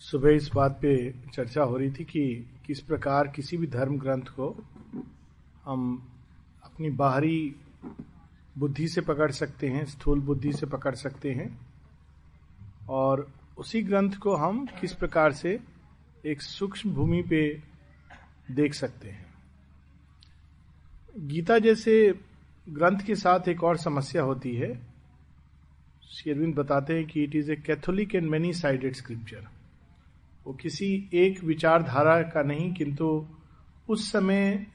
[0.00, 4.22] सुबह इस बात पे चर्चा हो रही थी कि किस प्रकार किसी भी धर्म ग्रंथ
[4.22, 4.64] को
[5.64, 6.08] हम
[6.64, 7.56] अपनी बाहरी
[8.58, 11.60] बुद्धि से पकड़ सकते हैं, स्थूल बुद्धि से पकड़ सकते हैं,
[12.88, 15.60] और उसी ग्रंथ को हम किस प्रकार से
[16.26, 17.62] एक सूक्ष्म भूमि पे
[18.50, 19.34] देख सकते हैं।
[21.18, 22.14] गीता जैसे
[22.68, 24.74] ग्रंथ के साथ एक और समस्या होती है।
[26.10, 29.59] शेरविंद बताते हैं कि it is a catholic and many sided scripture
[30.50, 33.26] वो किसी एक विचारधारा का नहीं, किंतु
[33.88, 34.66] उस समय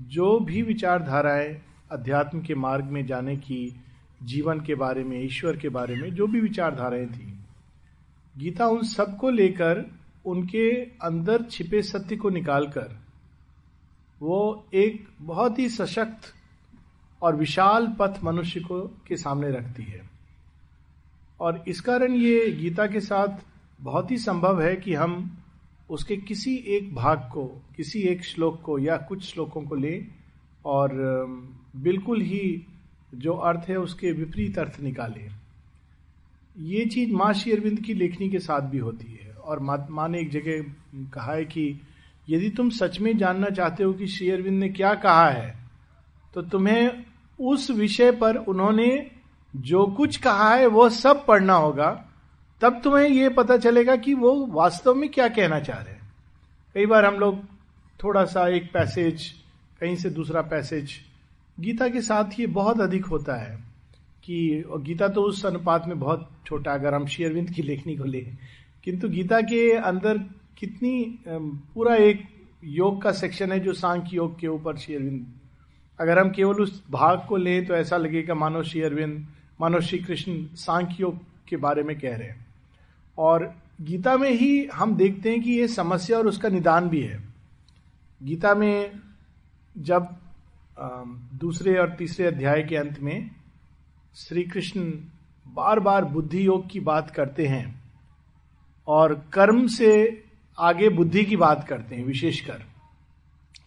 [0.00, 1.62] जो भी विचारधाराएँ
[1.92, 3.80] अध्यात्म के मार्ग में जाने की,
[4.22, 7.38] जीवन के बारे में, ईश्वर के बारे में, जो भी विचारधाराएँ थी,
[8.38, 13.00] गीता उन सबको लेकर, उनके अंदर छिपे सत्य को निकालकर,
[14.20, 16.34] वो एक बहुत ही सशक्त
[17.22, 20.10] और विशाल पथ मनुष्य को के सामने रखती है।
[21.40, 25.38] और इस कारण ये गीता के साथ बहुत ही संभव है कि हम
[25.90, 27.44] उसके किसी एक भाग को,
[27.76, 30.06] किसी एक श्लोक को या कुछ श्लोकों को लें
[30.64, 30.90] और
[31.76, 32.66] बिल्कुल ही
[33.14, 35.28] जो अर्थ है उसके विपरीत अर्थ निकालें।
[36.56, 40.20] ये चीज़ माँ श्री अरविंद की लेखनी के साथ भी होती है और माँ ने
[40.20, 40.62] एक जगह
[41.14, 41.80] कहा है कि
[42.28, 45.54] यदि तुम सच में जानना चाहते हो कि श्री अरविंद ने क्या कहा है
[46.34, 47.04] तो तुम्हें
[47.40, 49.10] उस विषय पर उन्होंने
[49.56, 52.05] जो कुछ कहा है वो सब पढ़ना होगा।
[52.60, 56.12] तब तुम्हें यह पता चलेगा कि वो वास्तव में क्या कहना चाह रहे हैं।
[56.76, 57.42] कई बार हम लोग
[58.00, 59.30] थोड़ा सा एक पैसेज,
[59.80, 60.92] कहीं से दूसरा पैसेज,
[61.60, 63.56] गीता के साथ ये बहुत अधिक होता है
[64.24, 68.20] कि गीता तो उस अनुपात में बहुत छोटा, अगर हम शेयरविंद की लेखनी को ले,
[68.84, 70.18] किंतु गीता के अंदर
[70.58, 72.22] कितनी पूरा एक
[72.64, 75.26] योग का सेक्शन है जो सांख्य योग के ऊपर शेयरविंद।
[75.98, 79.26] अगर हम केवल उस भाग को लें तो ऐसा लगेगा मानो श्री अरविंद
[79.60, 81.18] मानो श्री कृष्ण सांख्य योग
[81.48, 82.45] के बारे में कह रहे हैं।
[83.18, 87.22] और गीता में ही हम देखते हैं कि ये समस्या और उसका निदान भी है।
[88.22, 88.92] गीता में
[89.78, 90.08] जब
[91.34, 93.30] दूसरे और तीसरे अध्याय के अंत में
[94.14, 94.92] श्री कृष्ण
[95.46, 97.82] बार बार बुद्धि योग की बात करते हैं
[98.88, 100.24] और कर्म से
[100.58, 102.62] आगे बुद्धि की बात करते हैं, विशेषकर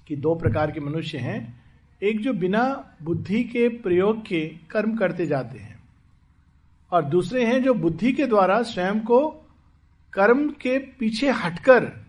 [0.07, 1.63] कि दो प्रकार के मनुष्य हैं।
[2.03, 5.78] एक जो बिना बुद्धि के प्रयोग के कर्म करते जाते हैं।
[6.91, 9.29] और दूसरे हैं जो बुद्धि के द्वारा स्वयं को
[10.13, 12.05] कर्म के पीछे हटकर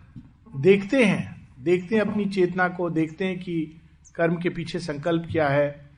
[0.57, 3.81] देखते हैं देखते हैं अपनी चेतना को, देखते हैं कि
[4.15, 5.91] कर्म के पीछे संकल्प क्या है,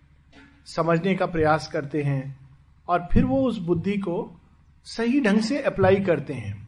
[0.67, 2.51] समझने का प्रयास करते हैं
[2.89, 4.41] और फिर वो उस बुद्धि को
[4.85, 6.65] सही ढंग से अप्लाई करते हैं।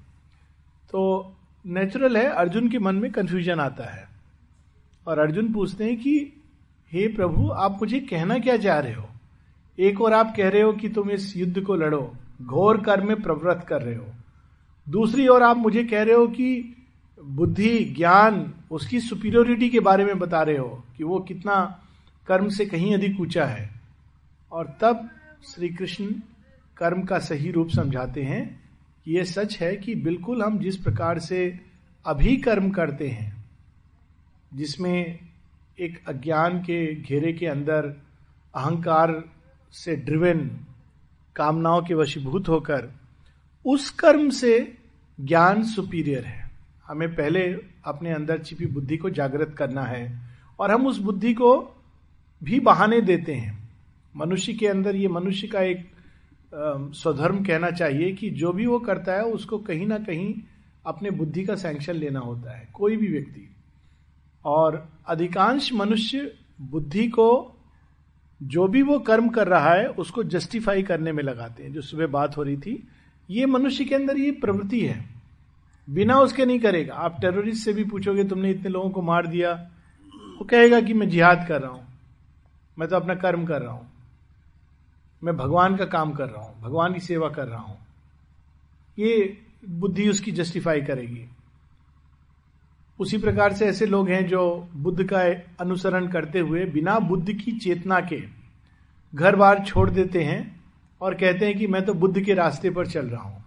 [0.90, 1.32] तो
[1.66, 4.08] नेचुरल है, अर्जुन के मन में कंफ्यूजन आता है
[5.06, 6.42] और अर्जुन पूछते हैं कि,
[6.92, 9.08] हे प्रभु, आप मुझे कहना क्या चाह रहे हो?
[9.78, 12.12] एक और आप कह रहे हो कि तुम इस युद्ध को लड़ो,
[12.42, 14.06] घोर कर्म में प्रवृत्त कर रहे हो।
[14.86, 16.76] दूसरी ओर आप मुझे कह रहे हो कि
[17.24, 21.80] बुद्धि, ज्ञान, उसकी सुपीरियोरिटी के बारे में बता रहे हो कि वो कितना
[22.26, 23.70] कर्म से कहीं अधिक ऊँचा है।
[24.52, 25.08] और तब
[25.46, 26.06] श्री कृष्ण
[26.76, 28.60] कर्म का सही रूप समझाते हैं
[29.04, 31.60] कि यह सच है कि बिल्कुल हम जिस प्रकार से
[32.06, 33.44] अभी कर्म करते हैं,
[34.54, 35.18] जिसमें
[35.80, 37.96] एक अज्ञान के घेरे के अंदर
[38.54, 39.12] अहंकार
[39.74, 40.38] से ड्रिवेन
[41.36, 42.88] कामनाओं के वशीभूत होकर
[43.64, 44.76] उस कर्म से
[45.18, 46.50] ज्ञान सुपीरियर है।
[46.86, 47.42] हमें पहले
[47.84, 50.20] अपने अंदर छिपी बुद्धि को जागृत करना है
[50.58, 51.56] और हम उस बुद्धि को
[52.42, 53.68] भी बहाने देते हैं।
[54.16, 55.90] मनुष्य के अंदर ये मनुष्य का एक
[56.54, 60.34] स्वधर्म कहना चाहिए कि जो भी वो करता है, उसको कहीं ना कहीं
[60.86, 63.48] अपने बुद्धि का सैंक्शन लेना होता है, कोई भी व्यक्ति।
[64.44, 67.53] और अधिकांश मनुष्य बुद्धि को
[68.42, 72.06] जो भी वो कर्म कर रहा है, उसको जस्टिफाई करने में लगाते हैं। जो सुबह
[72.06, 72.88] बात हो रही थी,
[73.30, 75.14] ये मनुष्य के अंदर ये प्रवृत्ति है।
[75.90, 79.52] बिना उसके नहीं करेगा। आप टेररिस्ट से भी पूछोगे, तुमने इतने लोगों को मार दिया?
[80.14, 81.86] वो कहेगा कि, मैं जिहाद कर रहा हूँ।
[82.78, 83.92] मैं तो अपना कर्म कर रहा हूँ।
[85.24, 87.78] मैं भगवान का काम कर रहा हूँ। भगवान की सेवा कर रहा हूँ।
[88.98, 91.33] ये बुद्धि उसकी जस्टिफाई करेगी।
[92.98, 95.20] उसी प्रकार से ऐसे लोग हैं जो बुद्ध का
[95.60, 98.22] अनुसरण करते हुए बिना बुद्ध की चेतना के
[99.12, 100.40] घर बार छोड़ देते हैं
[101.00, 103.42] और कहते हैं कि मैं तो बुद्ध के रास्ते पर चल रहा हूँ।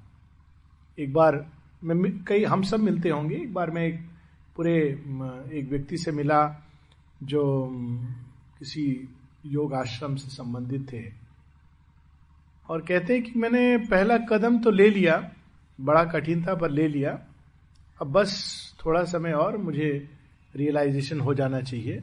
[0.98, 1.46] एक बार
[1.84, 4.00] मैं कई हम सब मिलते होंगे। एक बार मैं एक
[4.56, 4.76] पूरे
[5.54, 6.42] एक व्यक्ति से मिला
[7.24, 7.44] जो
[8.60, 8.86] किसी
[9.46, 11.04] योग आश्रम से संबंधित थे
[12.70, 15.32] और कहते हैं कि मैंने पहला कदम तो ले लिया,
[15.80, 17.20] बड़ा कठिन था, पर ले लिया।
[18.02, 20.10] अब बस थोड़ा समय और मुझे
[20.56, 22.00] रियलाइजेशन हो जाना चाहिए।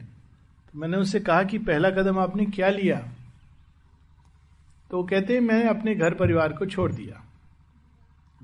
[0.67, 3.11] तो मैंने उससे कहा कि पहला कदम आपने क्या लिया?
[4.91, 7.23] तो कहते मैं अपने घर परिवार को छोड़ दिया।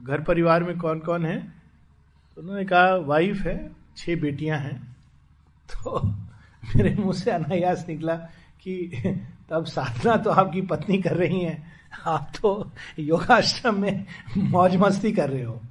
[0.03, 1.53] घर परिवार में कौन कौन है?
[2.35, 4.97] तो उन्होंने कहा, वाइफ है, छह बेटियाँ हैं।
[5.71, 6.07] तो
[6.75, 8.15] मेरे मुँह से अनायास निकला
[8.61, 8.91] कि
[9.49, 11.73] तब साधना तो आपकी पत्नी कर रही हैं।
[12.05, 14.05] आप तो योगाश्रम में
[14.37, 15.61] मौज मस्ती कर रहे हो।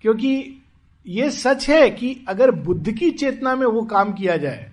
[0.00, 0.59] क्योंकि
[1.06, 4.70] ये सच है कि अगर बुद्ध की चेतना में वो काम किया जाए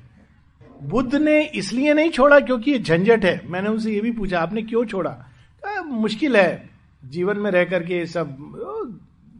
[0.83, 4.61] बुद्ध ने इसलिए नहीं छोड़ा क्योंकि ये झंझट है। मैंने उनसे ये भी पूछा आपने
[4.61, 5.25] क्यों छोड़ा?
[5.67, 6.69] आ, मुश्किल है
[7.05, 8.27] जीवन में रह करके सब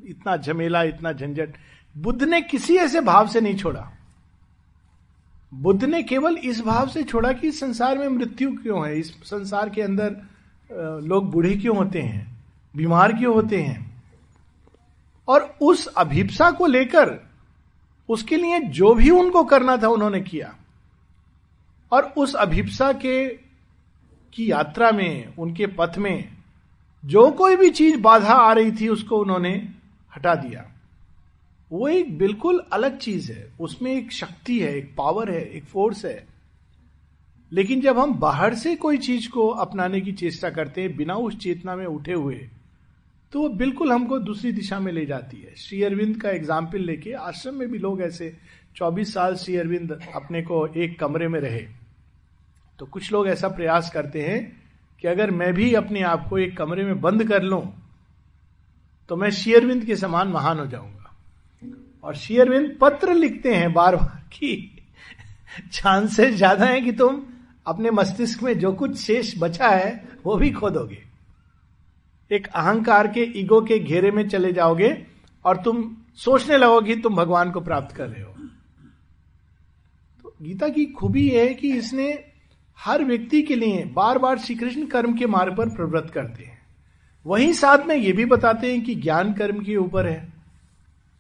[0.06, 1.50] इतना झमेला इतना झंझट।
[1.98, 3.92] बुद्ध ने किसी ऐसे भाव से नहीं छोड़ा।
[5.54, 9.00] बुद्ध ने केवल इस भाव से छोड़ा कि संसार में मृत्यु क्यों है?
[9.00, 10.16] इस संसार के अंदर
[11.04, 12.38] लोग बूढ़े क्यों होते हैं?
[12.76, 13.97] बीमार क्यों होते हैं?
[15.28, 17.28] और उस अभिप्सा को लेकर
[18.10, 20.56] उसके लिए जो भी उनको करना था उन्होंने किया।
[21.92, 23.28] और उस अभिप्सा के,
[24.34, 26.30] की यात्रा में, उनके पथ में,
[27.06, 29.70] जो कोई भी चीज़ बाधा आ रही थी, उसको उन्होंने
[30.16, 30.72] हटा दिया।
[31.72, 36.06] वो एक बिल्कुल अलग चीज़ है। उसमें एक शक्ति है, एक पावर है, एक फोर्स
[36.06, 36.28] है।
[37.52, 41.38] लेकिन जब हम बाहर से कोई चीज़ को अपनाने की चेष्टा करते हैं, बिना उस
[41.38, 42.50] चेतना में उठे हुए
[43.34, 47.12] तो वो बिल्कुल हमको दूसरी दिशा में ले जाती है। श्री अरविंद का एग्ज़ाम्पल लेके,
[47.14, 48.36] आश्रम में भी लोग ऐसे
[48.76, 51.66] 24 साल श्री अरविंद अपने को एक कमरे में रहे।
[52.80, 54.40] तो कुछ लोग ऐसा प्रयास करते हैं
[55.04, 57.62] कि अगर मैं भी अपने आप को एक कमरे में बंद कर लूँ
[59.10, 61.14] तो मैं शेयरविंद के समान महान हो जाऊँगा।
[62.04, 64.80] और शेयरविंद पत्र लिखते हैं बार बार कि
[65.74, 67.22] चांसेस ज़्यादा है कि तुम
[67.68, 71.04] अपने मस्तिष्क में जो कुछ शेष बचा है, वो भी खो दोगे
[72.32, 75.06] एक अहंकार के, ईगो के घेरे में चले जाओगे
[75.46, 78.34] और तुम सोचने लगोगे तुम भगवान को प्राप्त कर रहे हो।
[80.24, 82.26] तो गीता की खूबी यह है कि इसने
[82.80, 86.60] हर व्यक्ति के लिए बार बार श्री कृष्ण कर्म के मार्ग पर प्रवृत्त करते हैं।
[87.26, 90.34] वहीं साथ में ये भी बताते हैं कि ज्ञान कर्म के ऊपर है।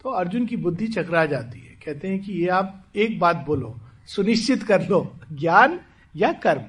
[0.03, 3.75] तो अर्जुन की बुद्धि चकरा जाती है। कहते हैं कि ये आप एक बात बोलो,
[4.05, 5.79] सुनिश्चित कर लो, ज्ञान
[6.15, 6.63] या कर्म।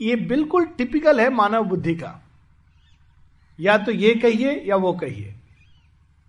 [0.00, 2.25] ये बिल्कुल टिपिकल है मानव बुद्धि का।
[3.58, 5.34] या तो ये कहिए या वो कहिए।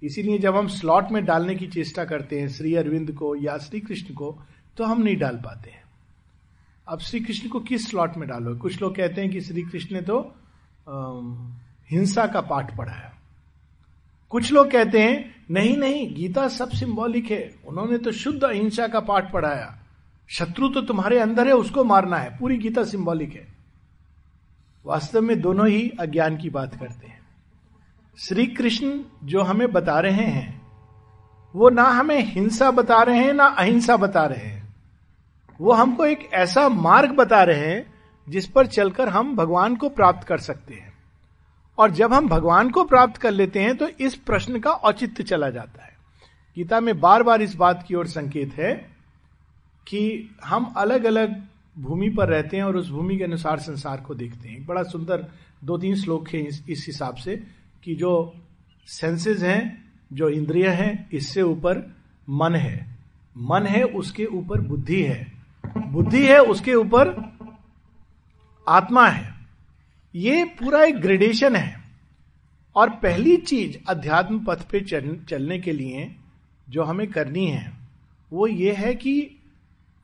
[0.01, 3.79] इसीलिए जब हम स्लॉट में डालने की चेष्टा करते हैं श्री अरविंद को या श्री
[3.79, 4.37] कृष्ण को
[4.77, 5.83] तो हम नहीं डाल पाते हैं।
[6.87, 8.55] अब श्री कृष्ण को किस स्लॉट में डालो?
[8.55, 10.19] कुछ लोग कहते हैं कि श्री कृष्ण ने तो
[11.91, 13.13] हिंसा का पाठ पढ़ाया
[14.31, 18.99] कुछ लोग कहते हैं, नहीं नहीं, गीता सब सिंबॉलिक है। उन्होंने तो शुद्ध अहिंसा का
[18.99, 19.73] पाठ पढ़ाया
[20.29, 23.47] शत्रु तो तुम्हारे अंदर है, उसको मारना है। पूरी गीता सिंबॉलिक है।
[24.85, 27.16] वास्तव में दोनों ही अज्ञान की बात करते हैं।
[28.19, 30.61] श्री कृष्ण जो हमें बता रहे हैं,
[31.55, 34.75] वो ना हमें हिंसा बता रहे हैं, ना अहिंसा बता रहे हैं।
[35.61, 37.93] वो हमको एक ऐसा मार्ग बता रहे हैं,
[38.29, 40.93] जिस पर चलकर हम भगवान को प्राप्त कर सकते हैं।
[41.77, 45.49] और जब हम भगवान को प्राप्त कर लेते हैं तो इस प्रश्न का औचित्य चला
[45.49, 45.97] जाता है।
[46.55, 48.73] गीता में बार बार इस बात की ओर संकेत है
[49.87, 51.43] कि हम अलग अलग
[51.77, 55.27] भूमि पर रहते हैं और उस भूमि के अनुसार संसार को देखते हैं। बड़ा सुंदर
[55.63, 58.35] दो तीन श्लोक है इस हिसाब से। कि जो
[58.87, 61.95] सेंसेस हैं, जो इंद्रिय हैं, इससे ऊपर
[62.29, 62.97] मन है।
[63.37, 65.33] मन है, उसके ऊपर बुद्धि है।
[65.77, 67.33] बुद्धि है, उसके ऊपर
[68.67, 69.33] आत्मा है।
[70.15, 71.81] ये पूरा एक ग्रेडेशन है।
[72.75, 74.79] और पहली चीज़ अध्यात्म पथ पे
[75.29, 76.15] चलने के लिए
[76.69, 77.73] जो हमें करनी है,
[78.33, 79.31] वो ये है कि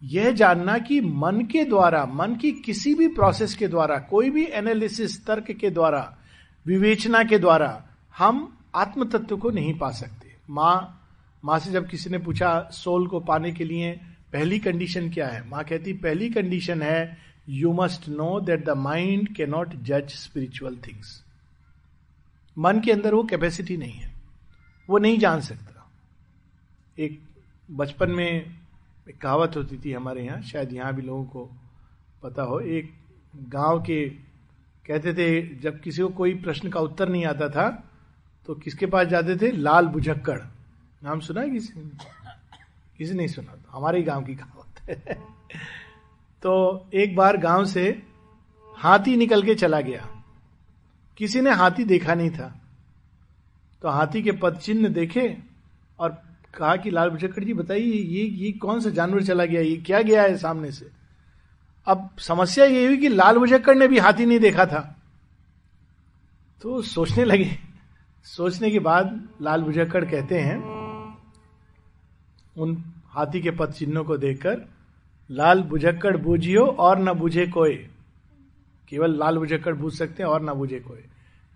[0.04, 4.46] यह जानना कि मन के द्वारा, मन की किसी भी प्रोसेस के द्वारा, कोई भी
[4.46, 6.18] एनालिसिस तर्क के द्वारा
[6.66, 7.84] विवेचना के द्वारा
[8.18, 11.00] हम आत्म तत्व को नहीं पा सकते। माँ
[11.46, 13.92] माँ से जब किसी ने पूछा, सोल को पाने के लिए
[14.34, 15.48] पहली कंडीशन क्या है?
[15.50, 17.18] माँ कहती, पहली कंडीशन है
[17.50, 21.24] you must know that the mind can not जज स्पिरिचुअल थिंग्स
[22.58, 24.12] मन के अंदर वो कैपेसिटी नहीं है।
[24.90, 25.92] वो नहीं जान सकता।
[27.00, 27.20] एक
[27.72, 28.56] बचपन में
[29.10, 31.50] एक कहावत होती थी हमारे यहाँ, शायद यहाँ भी लोगों को
[32.24, 32.94] पता हो, एक
[33.36, 34.33] गाँव के
[34.86, 37.70] कहते थे, जब किसी को कोई प्रश्न का उत्तर नहीं आता था
[38.48, 39.52] तो किसके पास जाते थे?
[39.52, 40.40] लाल बुझक्कड़।
[41.04, 41.90] नाम सुना है किसी ने?
[42.98, 45.16] किसी नहीं सुना तो हमारे ही गाँव की कहावत है।
[46.44, 48.04] तो एक बार गाँव से
[48.78, 50.08] हाथी निकल के चला गया।
[51.18, 52.62] किसी ने हाथी देखा नहीं था।
[53.82, 55.38] तो हाथी के पद चिन्ह देखे
[56.00, 56.10] और
[56.56, 59.62] कहा कि, लाल बुझक्कड़ जी, बताइए, ये ये कौन सा जानवर चला गया?
[59.62, 61.03] ये क्या गया है सामने से?
[61.88, 64.96] अब समस्या ये हुई कि लाल बुचक्कड़ ने भी हाथी नहीं देखा था।
[66.62, 67.60] तो सोचने लगे।
[68.24, 70.58] सोचने के बाद लाल बुझक्कड़ कहते हैं,
[72.58, 74.62] उन हाथी के पद चिन्हों को देखकर,
[75.32, 77.90] लाल बुझक्कड़ बूझियो और न बुझे कोई
[78.90, 81.04] केवल लाल बुझक्कड़ बूझ सकते हैं और न बुझे कोई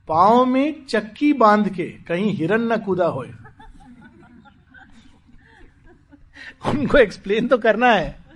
[0.07, 3.31] पाओ में चक्की बाँध के कहीं हिरन न कूदा होए।
[6.65, 8.26] उनको एक्सप्लेन तो करना है।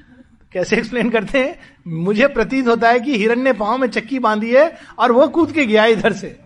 [0.53, 1.59] कैसे एक्सप्लेन करते हैं?
[1.87, 5.51] मुझे प्रतीत होता है कि हिरण ने पाँव में चक्की बांधी है और वो कूद
[5.51, 6.39] के गया इधर से।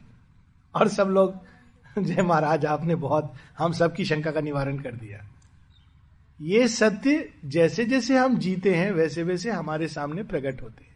[0.75, 1.35] और सब लोग,
[1.99, 5.27] जय महाराज, आपने बहुत, हम सबकी शंका का निवारण कर दिया।
[6.41, 10.95] ये सत्य जैसे जैसे हम जीते हैं वैसे वैसे हमारे सामने प्रकट होते हैं।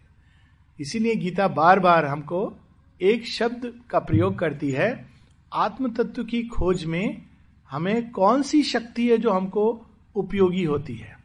[0.79, 2.53] इसीलिए गीता बार बार हमको
[3.01, 5.05] एक शब्द का प्रयोग करती है।
[5.53, 7.21] आत्म तत्व की खोज में
[7.69, 9.85] हमें कौन सी शक्ति है जो हमको
[10.15, 11.18] उपयोगी होती है?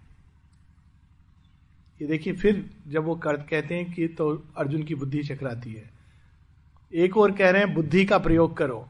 [2.04, 5.90] ये देखिए, फिर जब वो कर, कहते हैं कि तो अर्जुन की बुद्धि चकराती है।
[6.94, 8.88] एक और कह रहे हैं, बुद्धि का प्रयोग करो।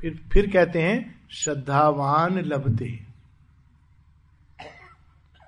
[0.00, 3.00] फिर फिर कहते हैं, श्रद्धावान लभते।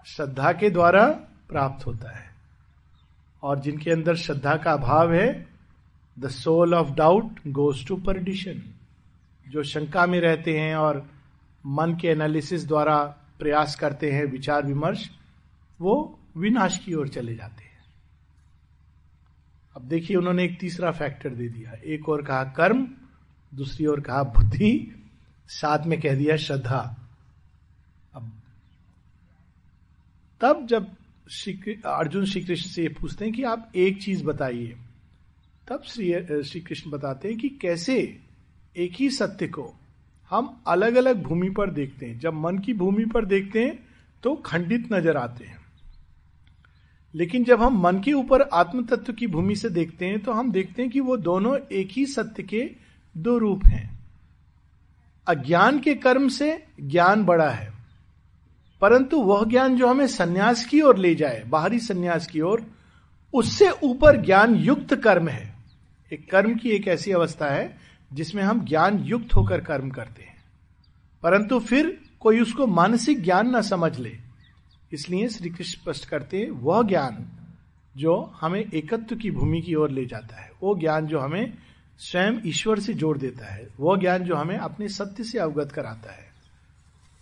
[0.06, 1.08] श्रद्धा के द्वारा
[1.48, 2.30] प्राप्त होता है।
[3.42, 5.46] और जिनके अंदर श्रद्धा का अभाव है
[6.18, 8.62] the soul of doubt goes to perdition
[9.48, 11.06] जो शंका में रहते हैं और
[11.66, 13.04] मन के एनालिसिस द्वारा
[13.38, 15.10] प्रयास करते हैं, विचार विमर्श,
[15.80, 17.72] वो विनाश की ओर चले जाते हैं।
[19.76, 22.86] अब देखिए उन्होंने एक तीसरा फैक्टर दे दिया। एक और कहा कर्म,
[23.52, 24.92] दूसरी ओर कहा बुद्धि,
[25.48, 26.80] साथ में कह दिया श्रद्धा।
[28.14, 28.30] अब
[30.40, 30.86] तब जब
[31.30, 34.76] श्री अर्जुन श्री कृष्ण से ये पूछते हैं कि आप एक चीज़ बताइए,
[35.68, 37.96] तब श्री श्री कृष्ण बताते हैं कि कैसे
[38.76, 39.72] एक ही सत्य को
[40.30, 43.78] हम अलग अलग भूमि पर देखते हैं। जब मन की भूमि पर देखते हैं
[44.22, 45.63] तो खंडित नज़र आते हैं।
[47.14, 50.50] लेकिन जब हम मन के ऊपर आत्म तत्व की भूमि से देखते हैं तो हम
[50.52, 52.70] देखते हैं कि वो दोनों एक ही सत्य के
[53.16, 54.00] दो रूप हैं।
[55.26, 57.72] अज्ञान के कर्म से ज्ञान बड़ा है,
[58.80, 62.66] परंतु वह ज्ञान जो हमें सन्यास की ओर ले जाए, बाहरी सन्यास की ओर,
[63.34, 65.54] उससे ऊपर ज्ञान युक्त कर्म है।
[66.12, 67.76] एक कर्म की एक ऐसी अवस्था है
[68.12, 70.36] जिसमें हम ज्ञान युक्त होकर कर्म करते हैं।
[71.22, 74.16] परंतु फिर कोई उसको मानसिक ज्ञान ना समझ ले
[74.94, 77.26] इसलिए श्री कृष्ण स्पष्ट करते हैं, वह ज्ञान
[77.96, 81.58] जो हमें एकत्व की भूमि की ओर ले जाता है, वो ज्ञान जो हमें
[81.98, 86.12] स्वयं ईश्वर से जोड़ देता है, वह ज्ञान जो हमें अपने सत्य से अवगत कराता
[86.12, 86.28] है,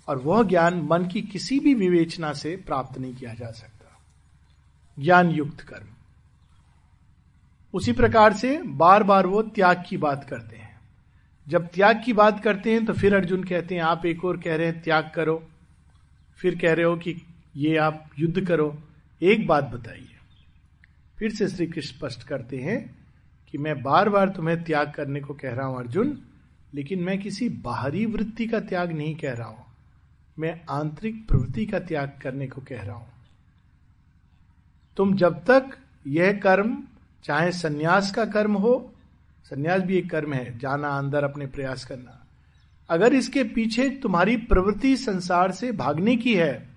[0.09, 3.99] और वह ज्ञान मन की किसी भी विवेचना से प्राप्त नहीं किया जा सकता।
[4.99, 5.87] ज्ञान युक्त कर्म।
[7.75, 10.81] उसी प्रकार से बार बार वो त्याग की बात करते हैं।
[11.49, 14.57] जब त्याग की बात करते हैं तो फिर अर्जुन कहते हैं, आप एक और कह
[14.57, 15.49] रहे हैं, त्याग करो।
[16.37, 17.23] फिर कह रहे हो कि
[17.57, 18.83] ये आप युद्ध करो।
[19.23, 20.09] एक बात बताइए।
[21.19, 22.97] फिर से श्री कृष्ण स्पष्ट करते हैं
[23.49, 26.19] कि मैं बार बार तुम्हें त्याग करने को कह रहा हूँ, अर्जुन,
[26.75, 29.65] लेकिन मैं किसी बाहरी वृत्ति का त्याग नहीं कह रहा हूँ।
[30.39, 33.09] मैं आंतरिक प्रवृत्ति का त्याग करने को कह रहा हूँ।
[34.97, 35.71] तुम जब तक
[36.07, 36.83] यह कर्म,
[37.25, 38.93] चाहे सन्यास का कर्म हो,
[39.45, 42.27] सन्यास भी एक कर्म है, जाना, अंदर अपने प्रयास करना।
[42.89, 46.72] अगर इसके पीछे तुम्हारी प्रवृत्ति संसार से भागने की है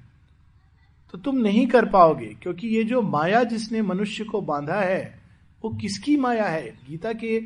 [1.12, 5.22] तो तुम नहीं कर पाओगे, क्योंकि ये जो माया जिसने मनुष्य को बांधा है,
[5.64, 6.80] वो किसकी माया है?
[6.90, 7.44] गीता के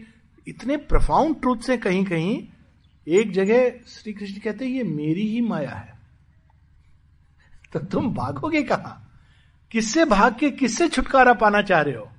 [0.47, 2.47] इतने प्रफाउंड ट्रूथ से कहीं कहीं
[3.07, 5.99] एक जगह श्री कृष्ण कहते हैं, ये मेरी ही माया है।
[7.73, 9.01] तो तुम भागोगे कहा?
[9.71, 12.09] किससे भाग के किससे छुटकारा पाना चाह रहे हो?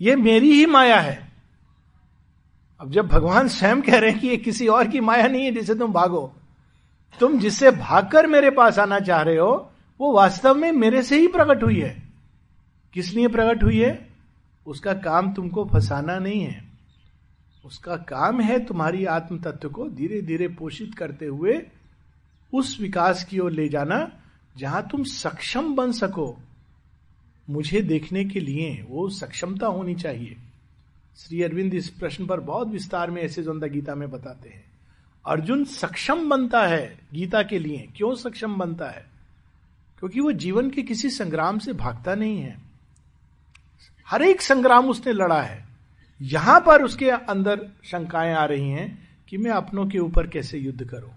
[0.00, 1.32] ये मेरी ही माया है।
[2.80, 5.50] अब जब भगवान स्वयं कह रहे हैं कि ये किसी और की माया नहीं है
[5.50, 6.34] जिसे तुम भागो,
[7.20, 11.28] तुम जिससे भागकर मेरे पास आना चाह रहे हो वो वास्तव में मेरे से ही
[11.28, 12.02] प्रकट हुई है।
[12.92, 14.08] किस लिए प्रकट हुई है?
[14.66, 16.64] उसका काम तुमको फंसाना नहीं है।
[17.64, 21.66] उसका काम है तुम्हारी आत्म तत्व को धीरे धीरे पोषित करते हुए
[22.52, 24.12] उस विकास की ओर ले जाना,
[24.56, 26.36] जहाँ तुम सक्षम बन सको।
[27.50, 30.36] मुझे देखने के लिए वो सक्षमता होनी चाहिए।
[31.16, 34.64] श्री अरविंद इस प्रश्न पर बहुत विस्तार में ऐसे जोंदा गीता में बताते हैं।
[35.26, 39.09] अर्जुन सक्षम बनता है गीता के लिए। क्यों सक्षम बनता है?
[40.00, 42.58] क्योंकि वो जीवन के किसी संग्राम से भागता नहीं है।
[44.08, 45.68] हर एक संग्राम उसने लड़ा है।
[46.22, 50.84] यहाँ पर उसके अंदर शंकाएँ आ रही हैं कि मैं अपनों के ऊपर कैसे युद्ध
[50.84, 51.10] करूँ।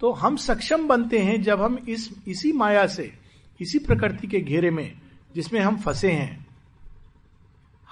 [0.00, 3.18] तो हम सक्षम बनते हैं जब हम इस, इसी माया से,
[3.60, 4.98] इसी प्रकृति के घेरे में,
[5.34, 6.46] जिसमें हम फंसे हैं।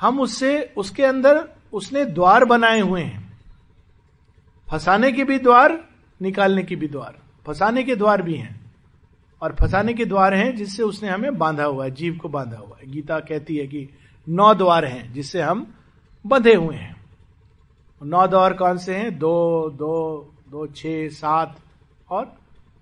[0.00, 3.38] हम उससे, उसके अंदर उसने द्वार बनाए हुए हैं।
[4.70, 5.88] फंसाने के भी द्वार,
[6.22, 8.61] निकालने के भी द्वार। फंसाने के द्वार भी हैं।
[9.42, 12.76] और फंसाने के द्वार हैं जिससे उसने हमें बांधा हुआ है, जीव को बांधा हुआ
[12.80, 13.88] है। गीता कहती है कि
[14.28, 15.74] नौ द्वार हैं जिससे हम
[16.26, 16.96] बंधे हुए हैं।
[18.02, 19.18] नौ द्वार कौन से हैं?
[19.18, 19.94] दो दो
[20.48, 20.82] दो छ
[21.12, 21.60] सात
[22.10, 22.32] और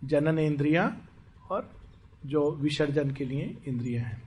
[0.04, 0.96] जनन इंद्रिया
[1.50, 1.70] और
[2.26, 4.22] जो विसर्जन के लिए इंद्रिया हैं।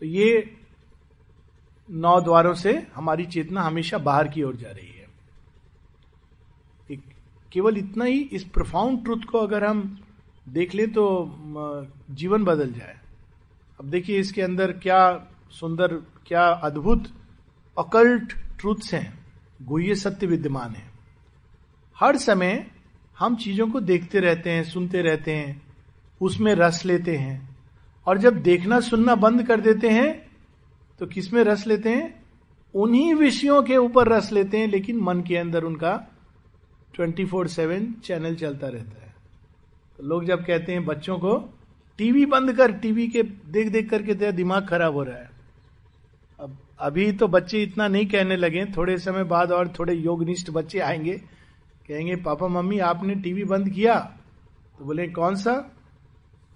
[0.00, 0.56] तो ये
[1.90, 5.00] नौ द्वारों से हमारी चेतना हमेशा बाहर की ओर जा रही है।
[7.52, 9.98] केवल इतना ही इस प्रोफाउंड ट्रुथ को अगर हम
[10.50, 11.04] देख ले तो
[12.10, 12.96] जीवन बदल जाए।
[13.80, 15.00] अब देखिए इसके अंदर क्या
[15.50, 15.94] सुंदर,
[16.26, 17.04] क्या अद्भुत,
[17.76, 19.18] अकल्ट ट्रूथ्स हैं।
[19.62, 20.88] गुह्य सत्य विद्यमान है।
[21.96, 22.66] हर समय
[23.16, 25.62] हम चीज़ों को देखते रहते हैं, सुनते रहते हैं,
[26.20, 27.56] उसमें रस लेते हैं।
[28.06, 30.30] और जब देखना सुनना बंद कर देते हैं
[31.00, 32.24] तो किसमें रस लेते हैं?
[32.74, 35.94] उन्हीं विषयों के ऊपर रस लेते हैं, लेकिन मन के अंदर उनका
[36.94, 38.99] ट्वेंटी फोर सेवन चैनल चलता रहता है।
[40.00, 41.58] तो लोग जब कहते हैं बच्चों को,
[41.98, 45.30] टीवी बंद कर, टीवी के देख देख करके तेरा दिमाग खराब हो रहा है।
[46.40, 50.78] अब, अभी तो बच्चे इतना नहीं कहने लगे, थोड़े समय बाद और थोड़े योगनिष्ठ बच्चे
[50.78, 51.18] आएँगे,
[51.88, 54.16] कहेंगे, पापा, मम्मी, आपने टीवी बंद किया?
[54.78, 55.76] तो बोले, कौन सा?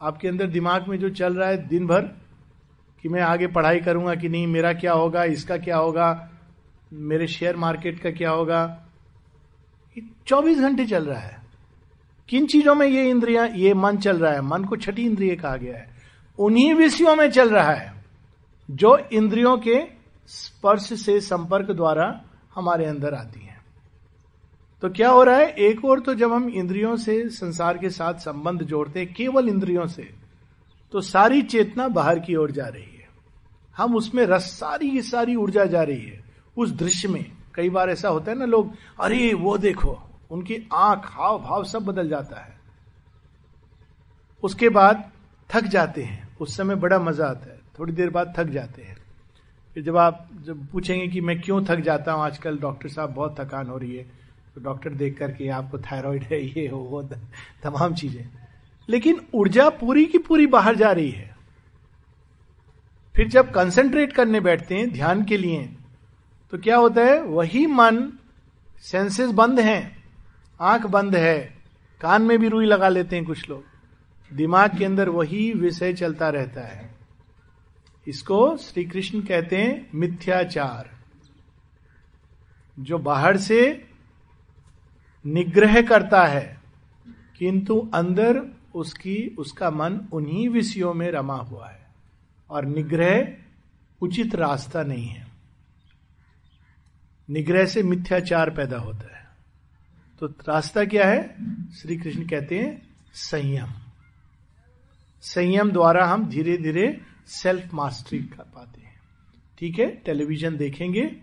[0.02, 2.02] आपके अंदर दिमाग में जो चल रहा है दिन भर,
[3.02, 6.30] कि मैं आगे पढ़ाई करूँगा कि नहीं, मेरा क्या होगा, इसका क्या होगा,
[6.92, 8.86] मेरे शेयर मार्केट का क्या होगा
[10.26, 11.43] चौबीस घंटे चल रहा है।
[12.28, 14.40] किन चीज़ों में ये इंद्रिया, ये मन चल रहा है?
[14.40, 15.88] मन को छठी इंद्रिय कहा गया है।
[16.38, 18.04] उन्हीं विषयों में चल रहा है,
[18.70, 19.80] जो इंद्रियों के
[20.26, 22.20] स्पर्श से संपर्क द्वारा
[22.54, 23.64] हमारे अंदर आती है।
[24.82, 25.50] तो क्या हो रहा है?
[25.50, 29.86] एक और तो जब हम इंद्रियों से संसार के साथ संबंध जोड़ते हैं, केवल इंद्रियों
[29.86, 30.14] से
[30.92, 33.08] तो सारी चेतना बाहर की ओर जा रही है।
[33.76, 36.24] हम उसमें रस, सारी की सारी ऊर्जा जा रही है,
[36.56, 41.02] उस दृश्य में। कई बार ऐसा होता है ना लोग, अरे, वो देखो उनकी आँख
[41.04, 42.56] हाव भाव सब बदल जाता है।
[44.42, 45.10] उसके बाद
[45.50, 48.96] थक जाते हैं। उस समय बड़ा मज़ा आता है। थोड़ी देर बाद थक जाते हैं।
[49.74, 52.22] फिर जब आप, जब पूछेंगे कि मैं क्यों थक जाता हूँ?
[52.22, 54.04] आजकल डॉक्टर साहब बहुत थकान हो रही है।
[54.54, 57.02] तो डॉक्टर देख करके आपको थायराइड है, ये हो, वो,
[57.62, 58.28] तमाम चीज़ें।
[58.88, 61.36] लेकिन ऊर्जा पूरी की पूरी बाहर जा रही है।
[63.16, 65.76] फिर जब कंसेंट्रेट करने बैठते हैं, ध्यान के लिए
[66.50, 67.22] तो क्या होता है?
[67.22, 68.12] वही मन
[68.82, 70.03] सेंसेस बंद हैं।
[70.60, 71.54] आँख बंद है,
[72.00, 73.64] कान में भी रुई लगा लेते हैं कुछ लोग।
[74.32, 76.94] दिमाग के अंदर वही विषय चलता रहता है।
[78.08, 80.90] इसको श्री कृष्ण कहते हैं मिथ्याचार।
[82.80, 83.90] जो बाहर से
[85.26, 86.60] निग्रह करता है,
[87.38, 88.42] किंतु अंदर
[88.74, 91.86] उसकी, उसका मन उन्हीं विषयों में रमा हुआ है।
[92.50, 93.36] और निग्रह
[94.00, 95.26] उचित रास्ता नहीं है।
[97.30, 99.13] निग्रह से मिथ्याचार पैदा होता है।
[100.20, 101.36] तो रास्ता क्या है?
[101.72, 103.68] श्री कृष्ण कहते हैं, संयम।
[105.22, 109.00] संयम द्वारा हम धीरे धीरे सेल्फ मास्टरी कर पाते हैं।
[109.58, 109.86] ठीक है?
[109.86, 111.16] टेलीविज़न देखेंगे।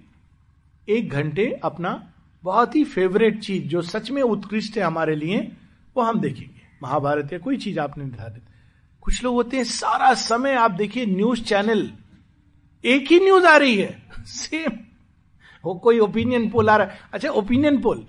[0.89, 5.51] एक घंटे अपना बहुत ही फेवरेट चीज़ जो सच में उत्कृष्ट है हमारे लिए,
[5.97, 8.43] वो हम देखेंगे। महाभारत या कोई चीज़ आपने निर्धारित
[9.01, 11.93] कुछ लोग होते हैं, सारा समय आप देखिए न्यूज़ चैनल
[12.85, 14.71] एक ही न्यूज़ आ रही है। सेम
[15.65, 18.07] वो कोई ओपिनियन पोल आ रहा है। अच्छा ओपिनियन पोल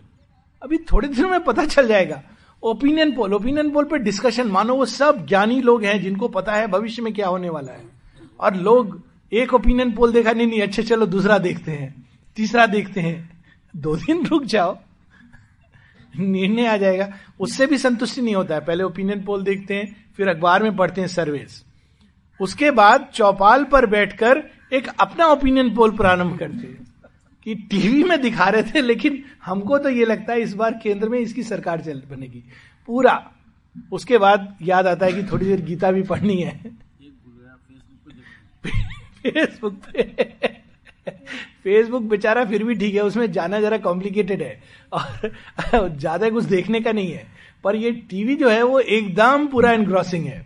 [0.62, 2.22] अभी थोड़े दिनों में पता चल जाएगा।
[2.62, 6.66] ओपिनियन पोल ओपिनियन पोल पे डिस्कशन मानो वो सब ज्ञानी लोग हैं जिनको पता है
[6.66, 7.84] भविष्य में क्या होने वाला है।
[8.40, 13.00] और लोग एक ओपिनियन पोल देखा, नहीं नहीं, अच्छे, चलो, दूसरा देखते हैं, तीसरा देखते
[13.00, 13.44] हैं।
[13.76, 14.78] दो दिन रुक जाओ।
[16.18, 20.28] निर्णय आ जाएगा। उससे भी संतुष्टि नहीं होता है। पहले ओपिनियन पोल देखते हैं, फिर
[20.28, 21.64] अखबार में पढ़ते हैं सर्वेस
[22.40, 26.81] उसके बाद चौपाल पर बैठकर एक अपना ओपिनियन पोल प्रारंभ करते हैं।
[27.46, 31.08] कि टीवी में दिखा रहे थे, लेकिन हमको तो ये लगता है इस बार केंद्र
[31.08, 32.42] में इसकी सरकार चल बनेगी।
[32.88, 33.30] पूरा।
[33.92, 36.60] उसके बाद याद आता है कि थोड़ी देर गीता भी पढ़नी है।
[39.24, 40.02] फेसबुक पे।
[41.64, 44.60] फेसबुक बेचारा फिर भी ठीक है, उसमें जाना जरा कॉम्प्लिकेटेड है।
[44.92, 47.26] और ज़्यादा कुछ देखने का नहीं है।
[47.64, 50.40] पर ये टीवी जो है, वो एकदम पूरा एनग्रॉसिंग है।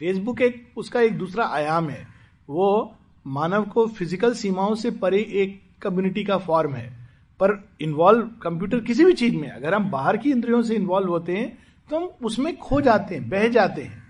[0.00, 2.06] फेसबुक एक, उसका एक दूसरा आयाम है।
[2.48, 2.94] वो
[3.26, 6.90] मानव को फ़िज़िकल सीमाओं से परे एक कम्युनिटी का फॉर्म है।
[7.40, 11.36] पर इन्वॉल्व कंप्यूटर किसी भी चीज़ में, अगर हम बाहर की इंद्रियों से इन्वॉल्व होते
[11.36, 11.58] हैं
[11.90, 14.02] तो हम उसमें खो जाते हैं, बह जाते हैं।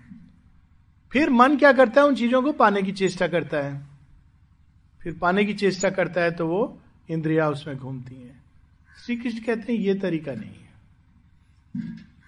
[1.11, 2.07] फिर मन क्या करता है?
[2.07, 3.81] उन चीज़ों को पाने की चेष्टा करता है।
[5.01, 8.43] फिर पाने की चेष्टा करता है तो वो इंद्रिया उसमें घूमती हैं।
[9.05, 10.71] श्री कृष्ण कहते हैं, ये तरीका नहीं है।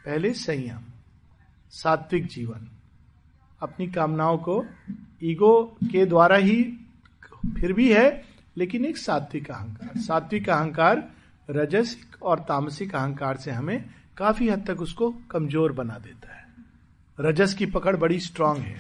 [0.05, 0.81] पहले संयम,
[1.71, 2.67] सात्विक जीवन,
[3.61, 4.63] अपनी कामनाओं को
[5.23, 6.63] ईगो के द्वारा ही,
[7.59, 8.23] फिर भी है
[8.55, 11.03] लेकिन एक सात्विक अहंकार। सात्विक अहंकार
[11.49, 16.43] रजसिक और तामसिक अहंकार से हमें काफ़ी हद तक उसको कमज़ोर बना देता है।
[17.19, 18.77] रजस की पकड़ बड़ी स्ट्रांग है।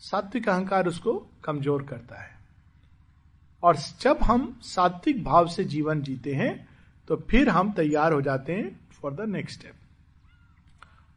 [0.00, 2.38] सात्विक अहंकार उसको कमज़ोर करता है।
[3.62, 6.68] और जब हम सात्विक भाव से जीवन जीते हैं
[7.08, 9.74] तो फिर हम तैयार हो जाते हैं फॉर द नेक्स्ट स्टेप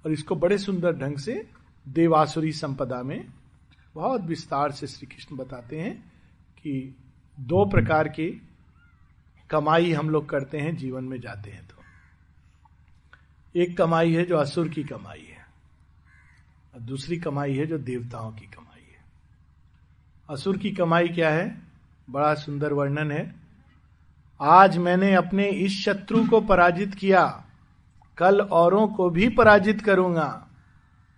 [0.06, 1.34] और इसको बड़े सुंदर ढंग से
[1.86, 3.26] देवासुरी संपदा में
[3.96, 5.94] बहुत विस्तार से श्री कृष्ण बताते हैं
[6.58, 6.96] कि
[7.40, 8.48] दो प्रकार की
[9.50, 11.76] कमाई हम लोग करते हैं, जीवन में जाते हैं तो।
[13.62, 15.46] एक कमाई है जो असुर की कमाई है,
[16.74, 19.04] और दूसरी कमाई है जो देवताओं की कमाई है।
[20.30, 21.62] असुर की कमाई क्या है?
[22.10, 23.36] बड़ा सुंदर वर्णन है।
[24.42, 27.46] आज मैंने अपने इस शत्रु को पराजित किया,
[28.18, 30.48] कल औरों को भी पराजित करूँगा।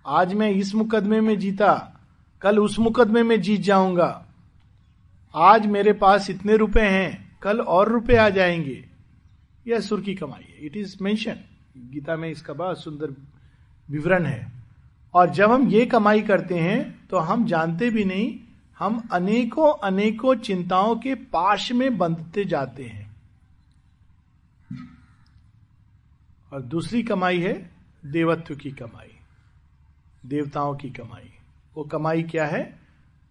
[0.06, 2.00] आज मैं इस मुकदमे में जीता,
[2.42, 4.22] कल उस मुकदमे में जीत जाऊँगा।
[5.36, 8.86] आज मेरे पास इतने रुपए हैं, कल और रुपए आ जाएँगे।
[9.68, 11.36] यह सुर की कमाई है। इट इज़ मेंशन
[11.78, 13.16] गीता में इसका बहुत सुंदर
[13.90, 14.52] विवरण है।
[15.14, 18.40] और जब हम ये कमाई करते हैं तो हम जानते भी नहीं,
[18.80, 23.16] हम अनेकों अनेकों चिंताओं के पाश में बंधते जाते हैं।
[26.54, 27.70] और दूसरी कमाई है,
[28.06, 29.18] देवत्व की कमाई।
[30.26, 31.34] देवताओं की कमाई।
[31.76, 32.85] वो कमाई क्या है?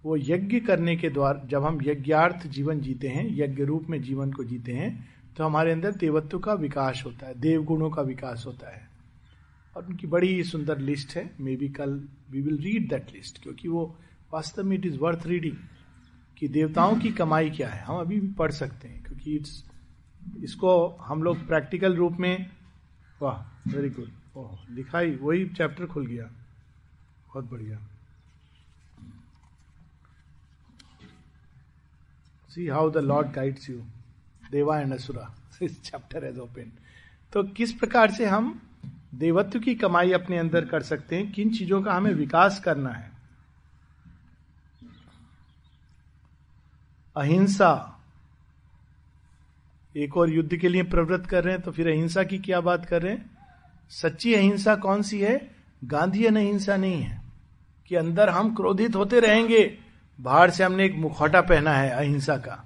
[0.05, 4.33] वो यज्ञ करने के द्वारा, जब हम यज्ञार्थ जीवन जीते हैं, यज्ञ रूप में जीवन
[4.33, 4.93] को जीते हैं
[5.37, 8.89] तो हमारे अंदर देवत्व का विकास होता है देव गुणों का विकास होता है।
[9.77, 13.69] और उनकी बड़ी सुंदर लिस्ट है मे बी कल we will read that list क्योंकि
[13.69, 13.85] वो
[14.33, 15.57] वास्तव में इट इज़ वर्थ रीडिंग
[16.39, 19.65] कि देवताओं की कमाई क्या है, हम अभी भी पढ़ सकते हैं, क्योंकि इट्स
[20.43, 22.47] इसको हम लोग प्रैक्टिकल रूप में,
[23.23, 26.25] वाह वेरी गुड ओह, दिखाई, वही चैप्टर खुल गया,
[27.27, 27.79] बहुत बढ़िया।
[32.55, 33.77] See how the Lord guides you
[34.51, 36.73] deva and asura chapter as open
[37.33, 38.61] तो किस प्रकार से हम
[39.15, 41.33] देवत्व की कमाई अपने अंदर कर सकते हैं?
[41.33, 43.11] किन चीज़ों का हमें विकास करना है?
[47.17, 48.01] अहिंसा।
[49.97, 52.87] एक और युद्ध के लिए प्रवृत्त कर रहे हैं तो फिर अहिंसा की क्या बात
[52.87, 53.39] कर रहे हैं?
[53.91, 55.51] सच्ची अहिंसा कौन सी है?
[55.85, 57.23] गांधीयन अहिंसा नहीं है
[57.89, 59.79] कि अंदर हम क्रोधित होते रहेंगे।
[60.19, 62.65] बाहर से हमने एक मुखौटा पहना है अहिंसा का।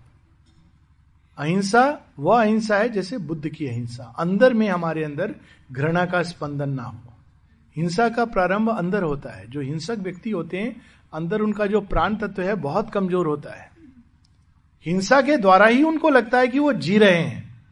[1.39, 5.35] अहिंसा, वह अहिंसा है जैसे बुद्ध की अहिंसा। अंदर में हमारे अंदर
[5.73, 7.13] घृणा का स्पंदन ना हो।
[7.77, 10.81] हिंसा का प्रारंभ अंदर होता है। जो हिंसक व्यक्ति होते हैं,
[11.13, 13.71] अंदर उनका जो प्राण तत्व है, बहुत कमज़ोर होता है।
[14.87, 17.63] हिंसा के द्वारा ही उनको लगता है कि वो जी रहे हैं।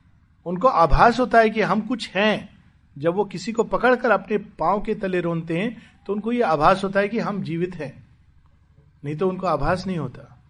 [0.46, 2.48] उनको आभास होता है कि हम कुछ हैं।
[2.96, 6.84] जब वो किसी को पकड़कर अपने पाँव के तले रोनते हैं तो उनको ये आभास
[6.84, 8.05] होता है कि हम जीवित हैं।
[9.06, 10.42] नहीं तो उनको आभास नहीं होता।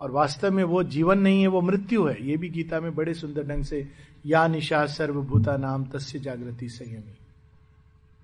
[0.00, 3.14] और वास्तव में वो जीवन नहीं है, वो मृत्यु है। ये भी गीता में बड़े
[3.14, 3.90] सुंदर ढंग से,
[4.26, 7.18] या निशा सर्वभूता नाम तस्य जागृति संयमी।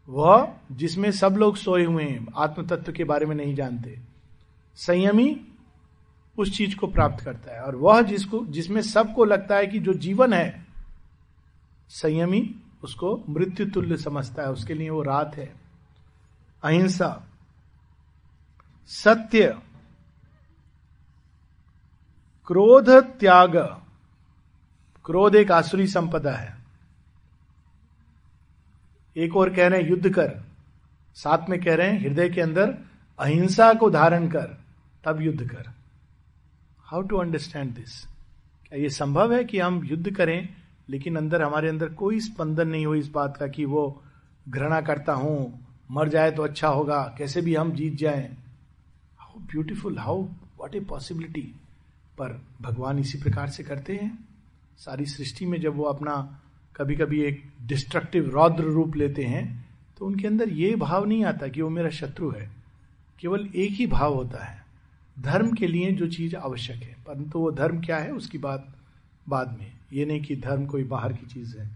[0.08, 3.98] वह, जिसमें सब लोग सोए हुए हैं आत्म तत्व के बारे में नहीं जानते,
[4.74, 5.40] संयमी
[6.38, 9.94] उस चीज़ को प्राप्त करता है। और वह जिसको, जिसमें सबको लगता है कि जो
[9.94, 10.66] जीवन है,
[11.88, 15.54] संयमी उसको मृत्यु तुल्य समझता है। उसके लिए वो रात है।
[16.62, 17.29] अहिंसा
[18.90, 19.46] सत्य,
[22.46, 23.56] क्रोध, त्याग।
[25.04, 26.56] क्रोध एक आसुरी संपदा है।
[29.16, 30.34] एक और कह रहे हैं, युद्ध कर।
[31.14, 32.74] साथ में कह रहे हैं, हृदय के अंदर
[33.18, 34.58] अहिंसा को धारण कर,
[35.04, 35.70] तब युद्ध कर।
[36.84, 38.04] हाउ टू अंडरस्टैंड दिस
[38.68, 40.48] क्या ये संभव है कि हम युद्ध करें,
[40.88, 44.02] लेकिन अंदर, हमारे अंदर कोई स्पंदन नहीं हो इस बात का कि वो
[44.48, 48.49] घृणा करता हूँ, मर जाए तो अच्छा होगा, कैसे भी हम जीत जाएँ।
[49.50, 51.42] Beautiful how what a possibility
[52.18, 54.28] पर भगवान इसी प्रकार से करते हैं।
[54.78, 56.40] सारी सृष्टि में जब वो अपना
[56.76, 61.48] कभी कभी एक डिस्ट्रक्टिव रौद्र रूप लेते हैं तो उनके अंदर ये भाव नहीं आता
[61.48, 62.50] कि वो मेरा शत्रु है।
[63.20, 64.66] केवल एक ही भाव होता है।
[65.18, 68.76] धर्म के लिए जो चीज़ आवश्यक है। परंतु वो धर्म क्या है, उसकी बात
[69.28, 71.70] बाद में। ये नहीं कि धर्म कोई बाहर की चीज़ है।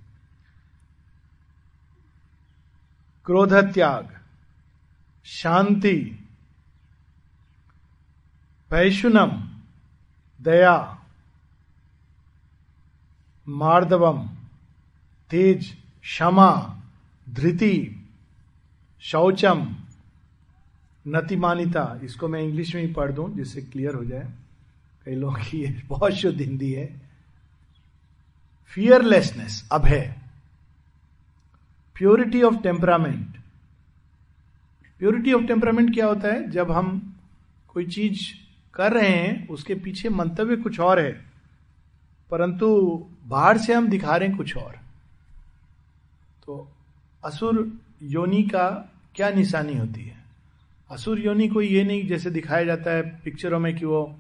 [3.25, 4.19] क्रोध, त्याग,
[5.25, 6.24] शांति
[8.75, 9.31] पैशुनम
[10.41, 11.05] दया,
[13.49, 14.29] मार्दवम,
[15.31, 16.81] तेज, क्षमा,
[17.29, 18.09] धृति,
[19.01, 19.77] शौचम,
[21.09, 24.33] नतिमानिता। इसको मैं इंग्लिश में ही पढ़ दूँ जिससे क्लियर हो जाए।
[25.05, 27.03] कई लोगों की ये बहुत शुद्ध हिंदी है।
[28.67, 30.17] Fearlessness Abhay.
[31.95, 33.37] Purity of temperament
[34.99, 36.51] purity of temperament क्या होता है?
[36.51, 37.17] जब हम
[37.69, 38.44] कोई चीज़
[38.75, 41.25] कर रहे हैं, उसके पीछे मंतव्य कुछ और है।
[42.31, 44.73] परंतु बाहर से हम दिखा रहे हैं कुछ और।
[46.47, 46.73] तो
[47.25, 50.25] असुर योनि का क्या निशानी होती है?
[50.91, 54.17] असुर योनि को ये नहीं जैसे दिखाया जाता है पिक्चरों में कि वो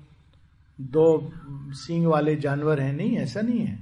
[0.80, 1.32] दो
[1.72, 3.78] सींग वाले जानवर हैं। नहीं, ऐसा नहीं है।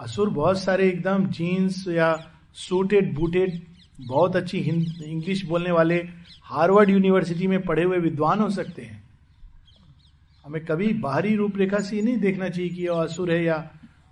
[0.00, 3.62] असुर बहुत सारे एकदम जीन्स या सूटेड बूटेड
[4.00, 4.58] बहुत अच्छी
[5.04, 6.08] इंग्लिश बोलने वाले
[6.42, 9.07] हार्वर्ड यूनिवर्सिटी में पढ़े हुए विद्वान हो सकते हैं।
[10.48, 13.56] हमें कभी बाहरी रूपरेखा से नहीं देखना चाहिए कि असुर है या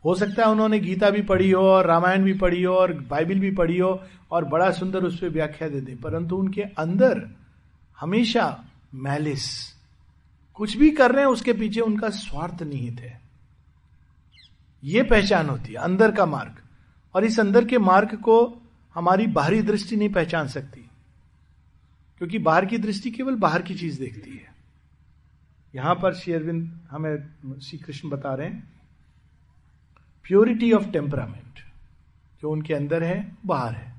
[0.05, 3.39] हो सकता है उन्होंने गीता भी पढ़ी हो और रामायण भी पढ़ी हो और बाइबिल
[3.41, 3.89] भी पढ़ी हो
[4.31, 7.23] और बड़ा सुंदर उस पर व्याख्या दे दे, परंतु उनके अंदर
[7.99, 9.47] हमेशा मैलिस
[10.57, 13.21] कुछ भी कर रहे हैं, उसके पीछे उनका स्वार्थ निहित है।
[14.83, 16.61] ये पहचान होती है, अंदर का मार्ग।
[17.15, 18.37] और इस अंदर के मार्ग को
[18.97, 20.81] हमारी बाहरी दृष्टि नहीं पहचान सकती,
[22.21, 24.56] क्योंकि बाहर की दृष्टि केवल बाहर की चीज़ देखती है।
[25.77, 27.17] यहाँ पर श्री अरविंद हमें
[27.61, 28.73] श्री कृष्ण बता रहे हैं
[30.25, 31.61] प्योरिटी ऑफ़ टेम्परामेंट
[32.43, 33.93] जो उनके अंदर है, बाहर है।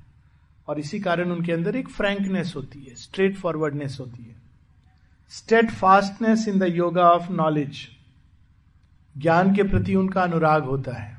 [0.67, 4.35] और इसी कारण उनके अंदर एक फ्रैंकनेस होती है स्ट्रेट फॉरवर्डनेस होती है।
[5.71, 7.87] Steadfastness in the yoga of knowledge
[9.17, 11.17] ज्ञान के प्रति उनका अनुराग होता है।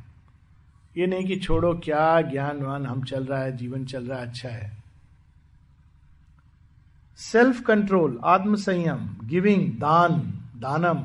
[0.97, 4.27] ये नहीं कि छोड़ो, क्या ज्ञान वान हम चल रहा है, जीवन चल रहा है
[4.27, 4.79] अच्छा है।
[7.17, 11.03] सेल्फ कंट्रोल आत्म संयम गिविंग दान दानम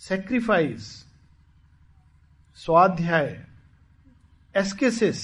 [0.00, 0.86] सेक्रीफाइस
[2.58, 3.26] स्वाध्याय
[4.54, 5.20] एस्केसिस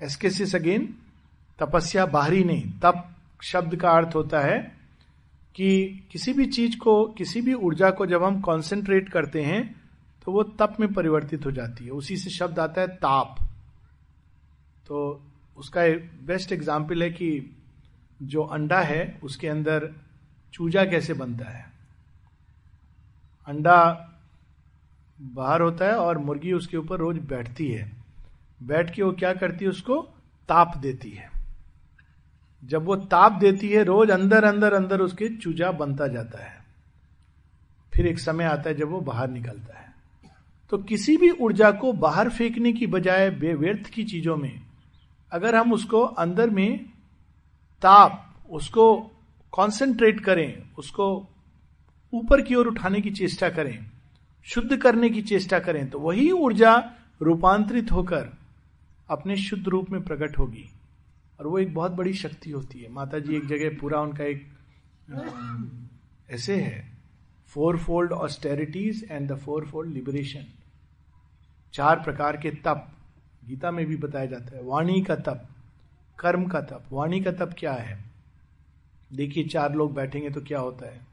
[0.00, 0.84] एस्केसिस अगेन
[1.58, 3.04] तपस्या बाहरी नहीं। तप
[3.42, 4.58] शब्द का अर्थ होता है
[5.54, 5.68] कि
[6.12, 9.62] किसी भी चीज़ को, किसी भी ऊर्जा को जब हम कंसंट्रेट करते हैं
[10.26, 13.36] तो वो तप में परिवर्तित हो जाती है। उसी से शब्द आता है ताप।
[14.86, 14.98] तो
[15.58, 15.82] उसका
[16.26, 17.30] बेस्ट एग्ज़ाम्पल है कि
[18.22, 19.90] जो अंडा है, उसके अंदर
[20.52, 21.66] चूजा कैसे बनता है?
[23.46, 24.10] अंडा
[25.20, 27.92] बाहर होता है और मुर्गी उसके ऊपर रोज बैठती है।
[28.62, 29.70] बैठ के वो क्या करती है?
[29.70, 30.02] उसको
[30.48, 31.30] ताप देती है।
[32.64, 36.64] जब वो ताप देती है, रोज अंदर अंदर अंदर उसके चूजा बनता जाता है।
[37.94, 39.94] फिर एक समय आता है जब वो बाहर निकलता है।
[40.70, 44.60] तो किसी भी ऊर्जा को बाहर फेंकने की बजाय बेव्यर्थ की चीज़ों में,
[45.32, 46.84] अगर हम उसको अंदर में
[47.82, 49.10] ताप, उसको
[49.52, 51.06] कंसंट्रेट करें, उसको
[52.12, 53.78] ऊपर की ओर उठाने की चेष्टा करें,
[54.46, 56.74] शुद्ध करने की चेष्टा करें तो वही ऊर्जा
[57.22, 58.28] रूपांतरित होकर
[59.08, 60.64] अपने शुद्ध रूप में प्रकट होगी।
[61.40, 64.46] और वो एक बहुत बड़ी शक्ति होती है। माता जी एक जगह पूरा उनका एक
[66.30, 66.86] ऐसे है।
[67.78, 70.44] Fourfold austerities and the fourfold liberation
[71.74, 72.88] चार प्रकार के तप।
[73.44, 75.48] गीता में भी बताया जाता है। वाणी का तप,
[76.18, 78.07] कर्म का तप। वाणी का तप क्या है?
[79.12, 81.06] देखिए, चार लोग बैठेंगे तो क्या होता है?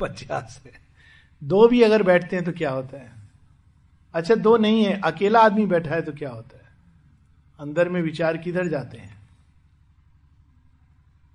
[0.00, 0.72] पचास है।
[1.44, 3.12] दो भी अगर बैठते हैं तो क्या होता है?
[4.14, 6.64] अच्छा दो नहीं है, अकेला आदमी बैठा है तो क्या होता है?
[7.60, 9.18] अंदर में विचार किधर जाते हैं?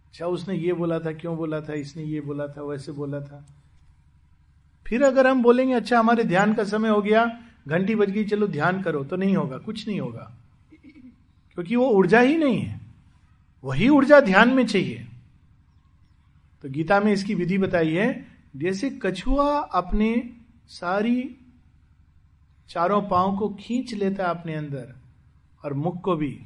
[0.07, 3.45] अच्छा उसने ये बोला था, क्यों बोला था, इसने ये बोला था, वैसे बोला था।
[4.87, 8.47] फिर अगर हम बोलेंगे अच्छा हमारे ध्यान का समय हो गया, घंटी बज गई, चलो
[8.47, 10.35] ध्यान करो तो नहीं होगा, कुछ नहीं होगा।
[11.53, 12.82] क्योंकि वो ऊर्जा ही नहीं है।
[13.63, 15.08] वही ऊर्जा ध्यान में चाहिए।
[16.62, 20.30] तो गीता में इसकी विधि बताई है, जैसे कछुआ अपने
[20.67, 21.36] सारी
[22.69, 24.95] चारों पाँव को खींच लेता है अपने अंदर
[25.65, 26.45] और मुख को भी,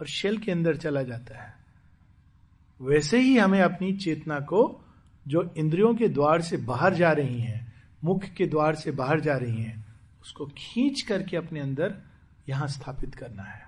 [0.00, 1.54] और शेल के अंदर चला जाता है।
[2.80, 4.80] वैसे ही हमें अपनी चेतना को,
[5.28, 7.72] जो इंद्रियों के द्वार से बाहर जा रही हैं,
[8.04, 9.86] मुख के द्वार से बाहर जा रही हैं,
[10.22, 11.94] उसको खींच करके अपने अंदर
[12.48, 13.65] यहाँ स्थापित करना है।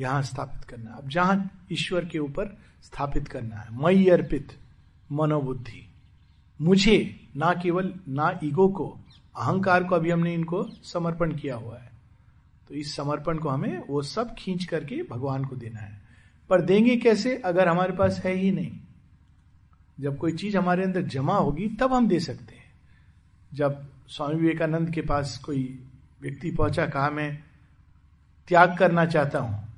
[0.00, 4.58] यहाँ स्थापित करना अब जहाँ ईश्वर के ऊपर स्थापित करना है, मई अर्पित
[5.12, 5.86] मनोबुद्धि।
[6.60, 8.98] मुझे, ना केवल, ना ईगो को,
[9.36, 11.92] अहंकार को अभी हमने इनको समर्पण किया हुआ है।
[12.68, 16.00] तो इस समर्पण को हमें वो सब खींच करके भगवान को देना है।
[16.50, 18.80] पर देंगे कैसे अगर हमारे पास है ही नहीं?
[20.00, 22.72] जब कोई चीज़ हमारे अंदर जमा होगी, तब हम दे सकते हैं।
[23.54, 25.84] जब स्वामी विवेकानंद के पास कोई
[26.22, 27.42] व्यक्ति पहुँचा, कहा, मैं
[28.48, 29.69] त्याग करना चाहता हूँ।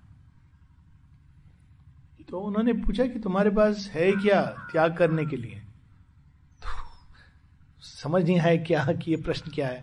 [2.33, 4.43] तो उन्होंने पूछा कि तुम्हारे पास है क्या
[4.73, 5.55] त्याग करने के लिए?
[6.63, 6.69] तो
[7.81, 9.81] समझ नहीं आया क्या, कि ये प्रश्न क्या है।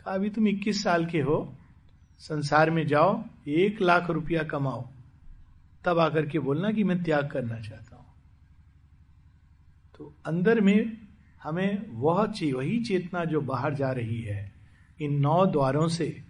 [0.00, 1.54] कहा, अभी तुम 21 साल के हो,
[2.18, 4.88] संसार में जाओ, एक लाख रुपया कमाओ।
[5.84, 8.06] तब आकर के बोलना कि मैं त्याग करना चाहता हूँ।
[9.98, 10.98] तो अंदर में
[11.42, 14.52] हमें वह ची, वही चेतना जो बाहर जा रही है,
[15.00, 16.22] इन नौ द्वारों से,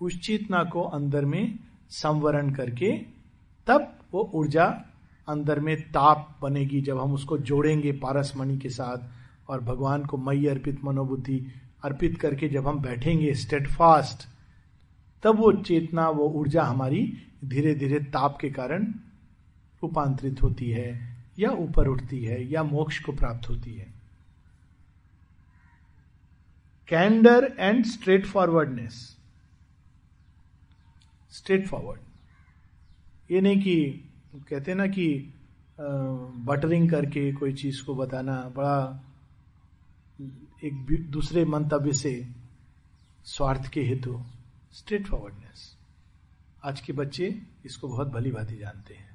[0.00, 1.58] उस चेतना को अंदर में
[1.90, 3.15] संवरण करके
[3.66, 4.84] तब वो ऊर्जा
[5.28, 8.98] अंदर में ताप बनेगी जब हम उसको जोड़ेंगे पारसमणि के साथ
[9.50, 11.46] और भगवान को मई अर्पित मनोबुद्धि
[11.84, 14.28] अर्पित करके जब हम बैठेंगे स्टेटफास्ट
[15.22, 18.84] तब वो चेतना, वो ऊर्जा हमारी धीरे धीरे ताप के कारण
[19.82, 23.94] रूपांतरित होती है या ऊपर उठती है या मोक्ष को प्राप्त होती है।
[26.88, 29.16] Candour and straightforwardness
[31.30, 32.00] straightforward
[33.30, 33.74] ये नहीं कि
[34.48, 35.06] कहते ना कि
[36.46, 39.02] बटरिंग करके कोई चीज़ को बताना बड़ा
[40.64, 42.28] एक दूसरे मंतव्य से
[43.24, 44.22] स्वार्थ के हेतु।
[44.72, 45.76] स्ट्रेट फॉरवर्डनेस
[46.64, 49.10] आज के बच्चे इसको बहुत भली भांति जानते हैं।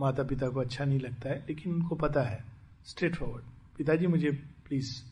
[0.00, 2.44] माता पिता को अच्छा नहीं लगता है, लेकिन उनको पता है।
[2.86, 3.44] स्ट्रेट फॉरवर्ड
[3.78, 4.30] पिताजी मुझे
[4.66, 5.02] प्लीज़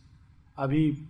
[0.57, 1.09] अभी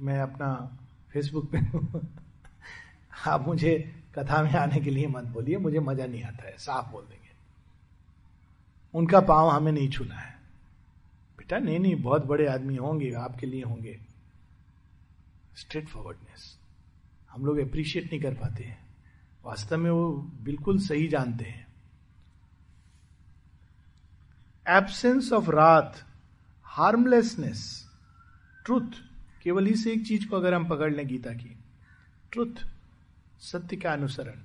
[0.00, 0.78] मैं अपना
[1.12, 1.60] फेसबुक पे
[3.30, 6.90] आप मुझे कथा में आने के लिए मत बोलिए, मुझे मज़ा नहीं आता है, साफ़
[6.90, 7.30] बोल देंगे।
[8.94, 10.36] उनका पाँव हमें नहीं छूना है।
[11.38, 14.00] बेटा, नहीं नहीं, बहुत बड़े आदमी होंगे, आपके लिए होंगे।
[15.56, 16.58] स्ट्रेट फॉरवर्डनेस
[17.30, 18.86] हम लोग अप्रिशिएट नहीं कर पाते हैं।
[19.44, 21.66] वास्तव में वो बिल्कुल सही जानते हैं।
[24.68, 26.06] एब्सेंस ऑफ़ रात
[26.64, 27.90] हार्मलेसनेस
[28.64, 28.90] ट्रुथ
[29.42, 31.58] केवल इस एक चीज़ को अगर हम पकड़ लें गीता की
[32.32, 32.75] ट्रुथ
[33.40, 34.38] सत्य का अनुसरण।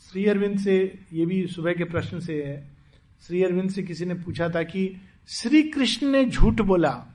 [0.00, 0.76] श्री अरविंद से
[1.12, 2.70] ये भी सुबह के प्रश्न से है।
[3.22, 7.06] श्री अरविंद से किसी ने पूछा था कि श्री कृष्ण ने झूठ बोला,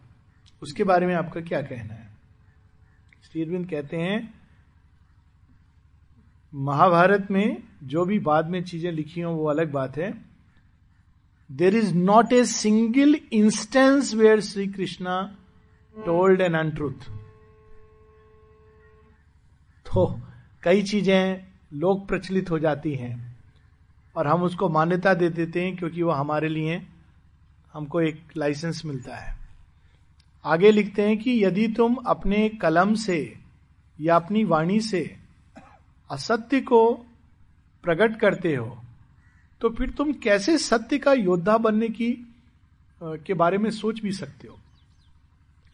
[0.61, 2.09] उसके बारे में आपका क्या कहना है?
[3.23, 4.33] श्री अरविंद कहते हैं,
[6.53, 10.11] महाभारत में जो भी बाद में चीज़ें लिखी हो, वो अलग बात है।
[11.49, 15.21] There is not a single instance where Shri Krishna
[15.95, 17.09] told an untruth
[19.85, 20.05] तो
[20.67, 23.15] कई चीज़ें लोक प्रचलित हो जाती हैं
[24.15, 26.81] और हम उसको मान्यता दे देते हैं क्योंकि वो हमारे लिए
[27.73, 29.35] हमको एक लाइसेंस मिलता है।
[30.45, 33.17] आगे लिखते हैं कि यदि तुम अपने कलम से
[33.99, 35.01] या अपनी वाणी से
[36.09, 36.81] असत्य को
[37.83, 38.77] प्रकट करते हो
[39.61, 42.11] तो फिर तुम कैसे सत्य का योद्धा बनने की
[43.01, 44.59] के बारे में सोच भी सकते हो।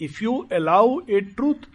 [0.01, 1.67] If you allow a truth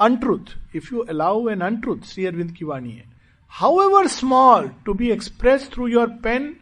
[0.00, 3.10] untruth if you allow an untruth Shri Aurobindo की वाणी है
[3.82, 6.54] however small to be express through your pen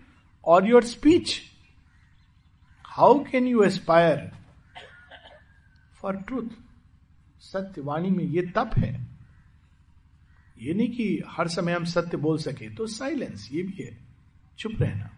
[0.44, 1.40] और your speech
[2.90, 4.30] how can you aspire
[6.00, 6.48] for truth
[7.42, 8.92] सत्य वाणी में ये तप है
[10.58, 13.96] ये नहीं कि हर समय हम सत्य बोल सके तो साइलेंस ये भी है
[14.58, 15.10] चुप रहना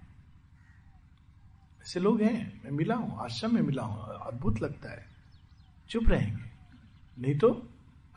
[1.83, 5.05] ऐसे लोग हैं मैं मिला हूँ आश्रम में मिला हूँ अद्भुत लगता है
[5.91, 6.51] चुप रहेंगे
[7.19, 7.51] नहीं तो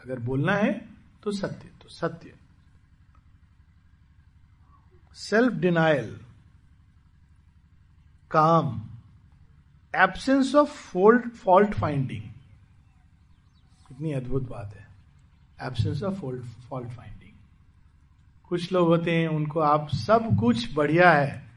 [0.05, 0.73] अगर बोलना है
[1.23, 2.33] तो सत्य तो सत्य।
[5.15, 6.19] Self denial
[8.31, 8.81] calm
[9.95, 12.23] absence of fault fault finding
[13.87, 14.87] कितनी अद्भुत बात है।
[15.61, 17.31] Absence of fault fault finding
[18.49, 21.49] कुछ लोग होते हैं, उनको आप सब कुछ बढ़िया है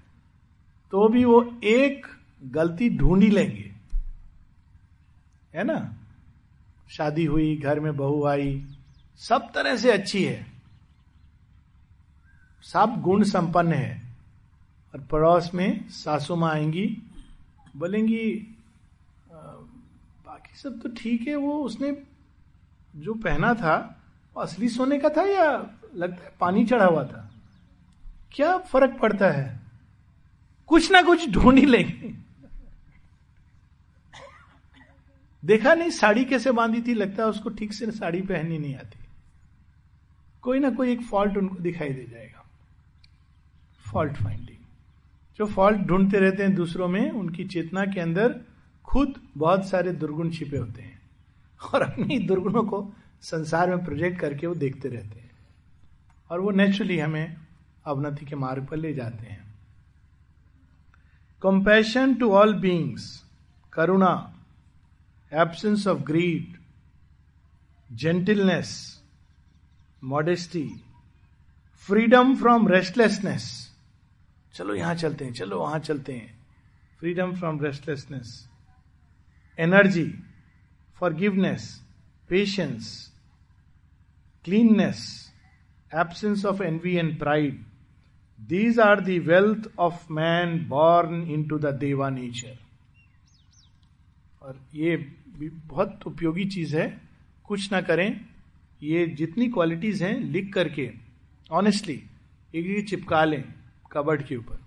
[0.91, 2.07] तो भी वो एक
[2.45, 3.73] गलती ढूंढ ही लेंगे।
[5.55, 5.98] है ना?
[6.89, 8.65] शादी हुई, घर में बहू आई,
[9.19, 10.47] सब तरह से अच्छी है।
[12.63, 14.03] सब गुण संपन्न है।
[14.95, 16.87] और पड़ोस में सासू माँ आएँगी,
[17.77, 18.55] बोलेंगी
[20.27, 21.93] बाकी सब तो ठीक है, वो उसने
[22.97, 23.77] जो पहना था,
[24.37, 25.51] वो असली सोने का था या
[25.95, 27.31] लगता है पानी चढ़ा हुआ था?
[28.33, 29.61] क्या फ़र्क पड़ता है?
[30.67, 32.28] कुछ ना कुछ ढूंढ ही लेंगे।
[35.49, 38.99] देखा नहीं, साड़ी कैसे बांधी थी, लगता है उसको ठीक से साड़ी पहननी नहीं आती।
[40.43, 42.45] कोई ना कोई एक फॉल्ट उनको दिखाई दे जाएगा।
[43.93, 44.59] फॉल्ट फाइंडिंग
[45.37, 48.41] जो फॉल्ट ढूंढते रहते हैं दूसरों में, उनकी चेतना के अंदर
[48.85, 51.03] खुद बहुत सारे दुर्गुण छिपे होते हैं।
[51.75, 55.31] और अपने दुर्गुणों को संसार में प्रोजेक्ट करके वो देखते रहते हैं।
[56.31, 57.37] और वो नेचुरली हमें
[57.87, 59.55] अवनति के मार्ग पर ले जाते हैं।
[61.43, 63.25] कंपैशन टू ऑल बींग्स
[63.73, 64.35] करुणा।
[65.33, 66.57] Absence of greed
[67.91, 69.03] gentleness
[70.05, 70.69] modesty
[71.89, 73.47] freedom from restlessness
[74.55, 76.39] चलो यहाँ चलते हैं, चलो वहाँ चलते हैं।
[77.01, 78.49] Freedom from restlessness
[79.59, 80.11] energy
[81.01, 81.83] forgiveness
[82.29, 83.13] patience
[84.45, 85.29] cleanness
[85.91, 87.59] absence of envy and pride.
[88.39, 92.57] These are the wealth of man born into the deva nature
[94.49, 94.97] और ये
[95.67, 97.01] बहुत उपयोगी चीज़ है।
[97.45, 98.21] कुछ ना करें,
[98.83, 100.93] ये जितनी क्वालिटीज हैं, लिख करके
[101.51, 102.03] ऑनेस्टली
[102.55, 103.45] एक एक चिपका लें
[103.93, 104.59] कबर्ड के ऊपर।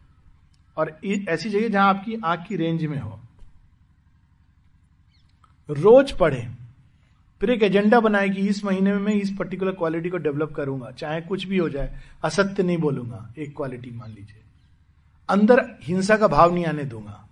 [0.77, 3.19] और ऐसी जगह जहाँ आपकी आँख की रेंज में हो।
[5.69, 6.55] रोज पढ़ें।
[7.39, 10.91] फिर एक एजेंडा बनाए कि इस महीने में मैं इस पर्टिकुलर क्वालिटी को डेवलप करूँगा।
[10.91, 14.41] चाहे कुछ भी हो जाए, असत्य नहीं बोलूँगा, एक क्वालिटी मान लीजिए।
[15.29, 17.27] अंदर हिंसा का भाव नहीं आने दूँगा।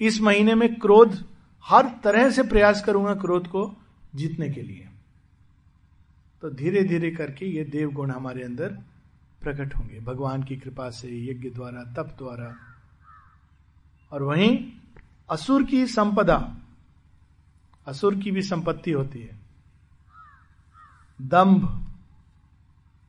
[0.00, 1.31] इस महीने में क्रोध
[1.64, 3.76] हर तरह से प्रयास करूँगा क्रोध को
[4.14, 4.88] जीतने के लिए।
[6.42, 8.68] तो धीरे धीरे करके ये देव गुण हमारे अंदर
[9.42, 12.56] प्रकट होंगे। भगवान की कृपा से, यज्ञ द्वारा, तप द्वारा।
[14.12, 14.72] और वहीं
[15.30, 16.56] असुर की संपदा,
[17.86, 19.40] असुर की भी संपत्ति होती है।
[21.22, 21.86] दंभ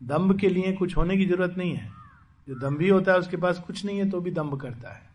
[0.04, 1.92] दंभ के लिए कुछ होने की ज़रूरत नहीं है।
[2.48, 5.10] जो दम्भी होता है, उसके पास कुछ नहीं है तो भी दम्भ करता है।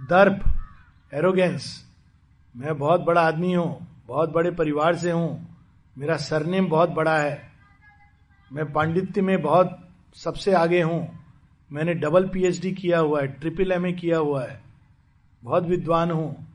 [0.00, 0.55] दर्प
[1.12, 1.84] एरोगेंस
[2.54, 5.56] मैं बहुत बड़ा आदमी हूँ, बहुत बड़े परिवार से हूँ,
[5.96, 7.52] मेरा सरनेम बहुत बड़ा है।
[8.52, 9.78] मैं पांडित्य में बहुत
[10.14, 10.98] सबसे आगे हूँ।
[11.72, 14.60] मैंने डबल पीएचडी किया हुआ है ट्रिपल एमए किया हुआ है।
[15.42, 16.46] बहुत विद्वान हूँ,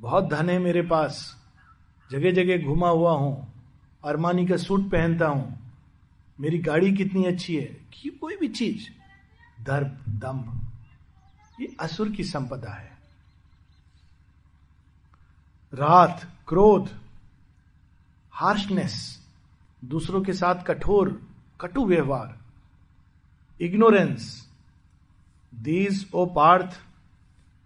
[0.00, 1.24] बहुत धन है मेरे पास।
[2.10, 3.52] जगह जगह घुमा हुआ हूँ,
[4.04, 5.74] अरमानी का सूट पहनता हूँ।
[6.40, 8.88] मेरी गाड़ी कितनी अच्छी है, कि कोई भी चीज़।
[9.64, 10.60] दर्प, दम्भ,
[11.60, 12.91] ये असुर की संपदा है।
[15.72, 16.88] रात, क्रोध,
[18.34, 18.96] हार्शनेस,
[19.82, 21.10] दूसरों के साथ कठोर,
[21.60, 22.38] कटु व्यवहार
[23.60, 24.24] ignorance
[25.52, 26.78] these O Partha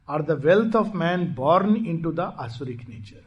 [0.08, 3.24] are the wealth of man born into the asuric nature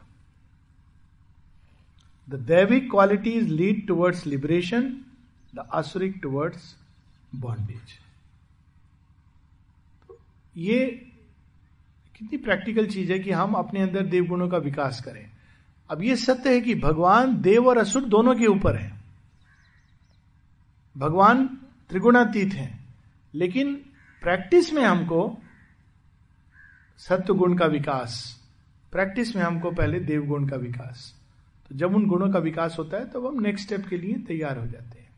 [2.28, 4.90] the daivic qualities lead towards liberation
[5.54, 6.74] the asuric towards
[7.36, 7.98] bondage
[10.54, 10.80] ये
[12.20, 15.30] कितनी प्रैक्टिकल चीज़ है कि हम अपने अंदर देव गुणों का विकास करें।
[15.90, 19.00] अब ये सत्य है कि भगवान, देव और असुर दोनों के ऊपर है।
[20.98, 21.46] भगवान
[21.88, 22.84] त्रिगुणातीत हैं,
[23.34, 23.74] लेकिन
[24.22, 25.38] प्रैक्टिस में हमको
[26.98, 28.40] सत्य गुण का विकास,
[28.92, 31.14] प्रैक्टिस में हमको पहले देव गुण का विकास।
[31.68, 34.14] तो जब उन गुणों का विकास होता है, तब तो हम नेक्स्ट स्टेप के लिए
[34.14, 35.10] तैयार हो जाते हैं।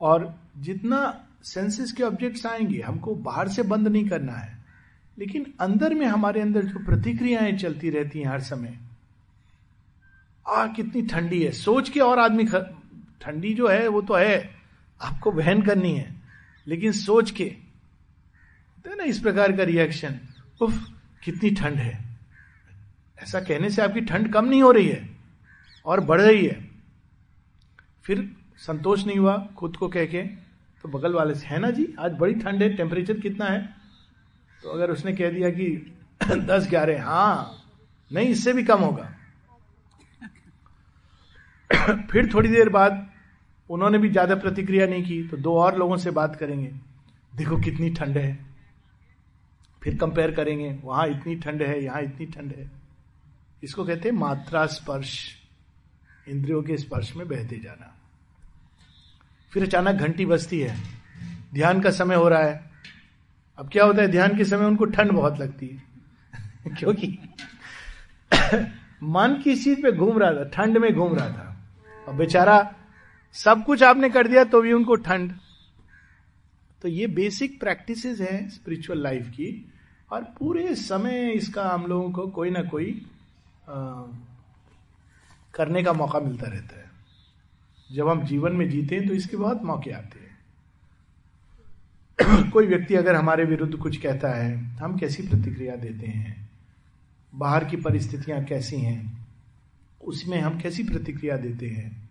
[0.00, 4.57] और जितना सेंसेस के ऑब्जेक्ट्स आएँगे, हमको बाहर से बंद नहीं करना है।
[5.18, 8.78] लेकिन अंदर में हमारे अंदर जो प्रतिक्रियाएँ चलती रहती हैं हर समय,
[10.48, 12.44] आ, कितनी ठंडी है। सोच के और आदमी
[13.20, 14.50] ठंडी जो है, वो तो है।
[15.02, 16.14] आपको बहन करनी है।
[16.66, 17.44] लेकिन सोच के
[18.86, 20.20] है ना, इस प्रकार का रिएक्शन
[20.62, 20.88] उफ,
[21.24, 22.04] कितनी ठंड है।
[23.22, 25.16] ऐसा कहने से आपकी ठंड कम नहीं हो रही है
[25.86, 26.70] और बढ़ रही है।
[28.02, 30.22] फिर संतोष नहीं हुआ, खुद को कह के
[30.82, 33.77] तो बगल वाले से, है ना जी, आज बड़ी ठंड है टेम्परेचर कितना है?
[34.62, 37.64] तो अगर उसने कह दिया कि दस ग्यारह हाँ
[38.12, 39.14] नहीं, इससे भी कम होगा।
[42.10, 43.10] फिर थोड़ी देर बाद
[43.70, 46.70] उन्होंने भी ज़्यादा प्रतिक्रिया नहीं की तो दो और लोगों से बात करेंगे।
[47.36, 48.48] देखो कितनी ठंड है।
[49.82, 52.70] फिर कंपेयर करेंगे, वहाँ इतनी ठंड है, यहाँ इतनी ठंड है।
[53.64, 55.34] इसको कहते हैं मात्रा स्पर्श,
[56.28, 57.94] इंद्रियों के स्पर्श में बहते जाना।
[59.52, 60.76] फिर अचानक घंटी बजती है।
[61.54, 62.67] ध्यान का समय हो रहा है।
[63.58, 65.82] अब क्या होता है ध्यान के समय उनको ठंड बहुत लगती है।
[66.76, 67.18] क्योंकि
[69.02, 70.44] मन किस चीज़ पे घूम रहा था?
[70.44, 71.56] ठंड में घूम रहा था।
[72.08, 72.74] और बेचारा
[73.32, 75.32] सब कुछ आपने कर दिया तो भी उनको ठंड।
[76.82, 79.72] तो ये बेसिक प्रैक्टिस है स्पिरिचुअल लाइफ की
[80.12, 83.06] और पूरे समय इसका हम लोगों को कोई ना कोई
[83.68, 84.02] आ,
[85.54, 86.90] करने का मौका मिलता रहता है।
[87.92, 90.27] जब हम जीवन में जीते हैं तो इसके बहुत मौके आते हैं।
[92.52, 96.50] कोई व्यक्ति अगर हमारे विरुद्ध कुछ कहता है, हम कैसी प्रतिक्रिया देते हैं?
[97.34, 99.26] बाहर की परिस्थितियाँ कैसी हैं?
[100.04, 102.10] उसमें हम कैसी प्रतिक्रिया देते हैं?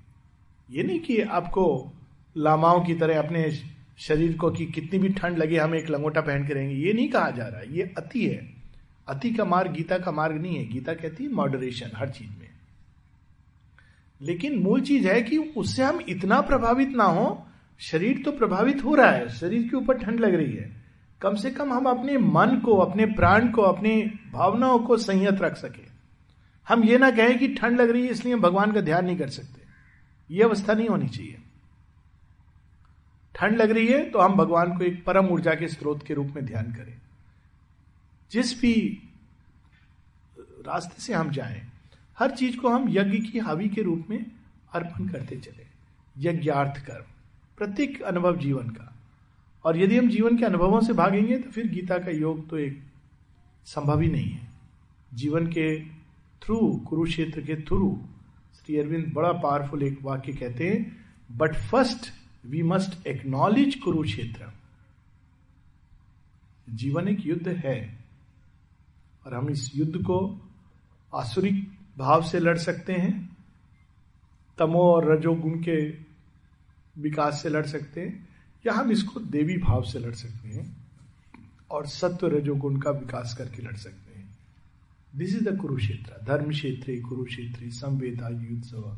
[0.72, 1.91] ये नहीं कि आपको
[2.38, 3.51] लामाओं की तरह अपने
[3.97, 7.10] शरीर को कि कितनी भी ठंड लगे, हम एक लंगोटा पहन के रहेंगे। ये नहीं
[7.10, 8.53] कहा जा रहा है। ये अति है।
[9.08, 12.49] अति का मार्ग गीता का मार्ग नहीं है। गीता कहती है मॉडरेशन हर चीज़ में।
[14.22, 17.47] लेकिन मूल चीज़ है कि उससे हम इतना प्रभावित ना हो
[17.80, 20.84] शरीर तो प्रभावित हो रहा है, शरीर के ऊपर ठंड लग रही है।
[21.21, 25.55] कम से कम हम अपने मन को, अपने प्राण को, अपने भावनाओं को संयत रख
[25.55, 25.88] सके।
[26.67, 29.30] हम ये ना कहें कि ठंड लग रही है, इसलिए भगवान का ध्यान नहीं कर
[29.30, 29.61] सकते।
[30.36, 31.38] ये अवस्था नहीं होनी चाहिए।
[33.36, 36.28] ठंड लग रही है तो हम भगवान को एक परम ऊर्जा के स्रोत के रूप
[36.28, 36.97] में ध्यान करें।
[38.32, 39.03] जिस भी
[40.39, 41.67] रास्ते से हम जाएँ,
[42.19, 44.25] हर चीज़ को हम यज्ञ की हावी के रूप में
[44.73, 45.67] अर्पण करते चले।
[46.17, 47.03] यज्ञार्थ कर्म।
[47.58, 48.93] प्रत्येक अनुभव जीवन का।
[49.66, 52.82] और यदि हम जीवन के अनुभवों से भागेंगे तो फिर गीता का योग तो एक
[53.66, 54.47] संभव ही नहीं है।
[55.14, 55.80] जीवन के
[56.41, 58.01] थ्रू, कुरुक्षेत्र के थ्रू,
[58.55, 62.12] श्री अरविंद बड़ा पावरफुल एक वाक्य कहते हैं but first
[62.45, 64.51] we must acknowledge Kurukshetra.
[66.70, 68.05] जीवन एक युद्ध है,
[69.26, 70.18] और हम इस युद्ध को
[71.16, 71.64] आसुरिक
[71.97, 73.38] भाव से लड़ सकते हैं।
[74.58, 76.07] तमो और रजोगुण के
[76.98, 78.30] विकास से लड़ सकते हैं,
[78.68, 80.78] या हम इसको देवी भाव से लड़ सकते हैं
[81.72, 84.38] और सत्व रजोगुण का विकास करके लड़ सकते हैं।
[85.16, 88.98] दिस इज़ द कुरुक्षेत्र धर्म क्षेत्र कुरुक्षेत्र, संवेदा युद्ध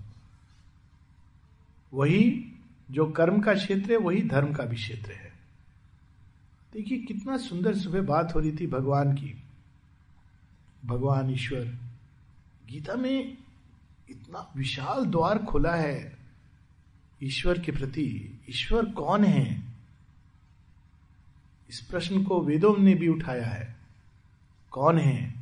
[1.94, 2.52] वही
[2.92, 5.34] जो कर्म का क्षेत्र है, वही धर्म का भी क्षेत्र है।
[6.74, 9.44] देखिए, कितना सुंदर सुबह बात हो रही थी भगवान की।
[10.86, 11.78] भगवान ईश्वर,
[12.70, 13.38] गीता में
[14.10, 16.19] इतना विशाल द्वार खुला है।
[17.24, 19.64] ईश्वर के प्रति, ईश्वर कौन है?
[21.70, 23.76] इस प्रश्न को वेदों ने भी उठाया है।
[24.72, 25.34] कौन है?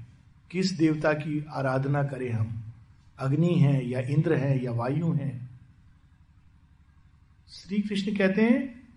[0.51, 2.63] किस देवता की आराधना करें हम?
[3.19, 5.47] अग्नि है या इंद्र है या वायु है?
[7.49, 8.88] श्री कृष्ण कहते हैं,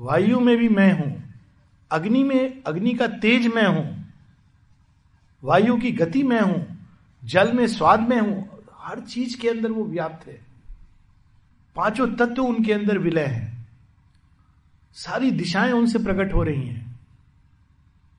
[0.00, 1.34] वायु में भी मैं हूँ,
[1.90, 4.14] अग्नि में, अग्नि का तेज मैं हूँ,
[5.44, 6.88] वायु की गति में हूँ,
[7.24, 10.51] जल में, स्वाद में हूँ, हर चीज़ के अंदर वो व्याप्त है।
[11.76, 13.52] पाँचों तत्व उनके अंदर विलय है।
[14.92, 17.00] सारी दिशाएँ उनसे प्रकट हो रही हैं।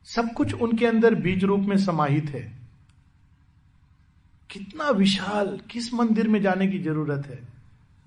[0.03, 2.53] सब कुछ उनके अंदर बीज रूप में समाहित है।
[4.49, 7.39] कितना विशाल, किस मंदिर में जाने की ज़रूरत है?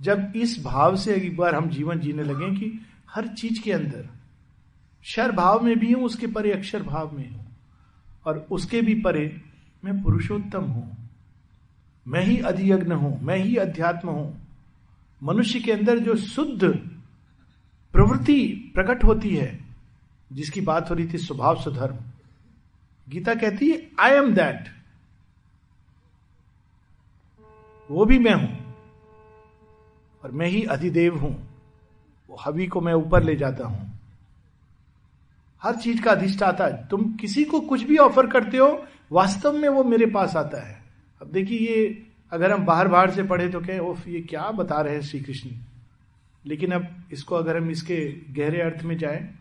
[0.00, 4.08] जब इस भाव से एक बार हम जीवन जीने लगे कि हर चीज़ के अंदर
[5.02, 7.56] शर भाव में भी हूँ, उसके परे अक्षर भाव में हूँ,
[8.26, 9.40] और उसके भी परे
[9.84, 11.10] मैं पुरुषोत्तम हूँ।
[12.08, 14.45] मैं ही अधियज्ञ हूँ, मैं ही अध्यात्म हूँ।
[15.22, 16.68] मनुष्य के अंदर जो शुद्ध
[17.94, 18.42] प्रवृत्ति
[18.74, 19.58] प्रकट होती है,
[20.30, 21.98] जिसकी बात हो रही थी स्वभाव सुधर्म
[23.08, 24.68] गीता कहती है आई एम दैट
[27.90, 28.74] वो भी मैं हूँ,
[30.24, 31.34] और मैं ही अधिदेव हूँ।
[32.30, 33.92] वो हवि को मैं ऊपर ले जाता हूँ।
[35.62, 39.68] हर चीज़ का अधिष्ठाता है। तुम किसी को कुछ भी ऑफ़र करते हो, वास्तव में
[39.68, 40.82] वो मेरे पास आता है।
[41.20, 44.80] अब देखिए, ये अगर हम बाहर बाहर से पढ़े तो कहें ओफ ये क्या बता
[44.80, 45.50] रहे हैं श्री कृष्ण
[46.46, 49.34] लेकिन अब इसको अगर हम इसके गहरे अर्थ में जाएँ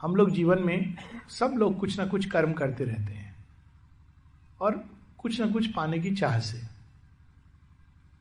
[0.00, 0.94] हम लोग जीवन में
[1.28, 3.36] सब लोग कुछ ना कुछ कर्म करते रहते हैं
[4.60, 4.84] और
[5.18, 6.62] कुछ ना कुछ पाने की चाह से।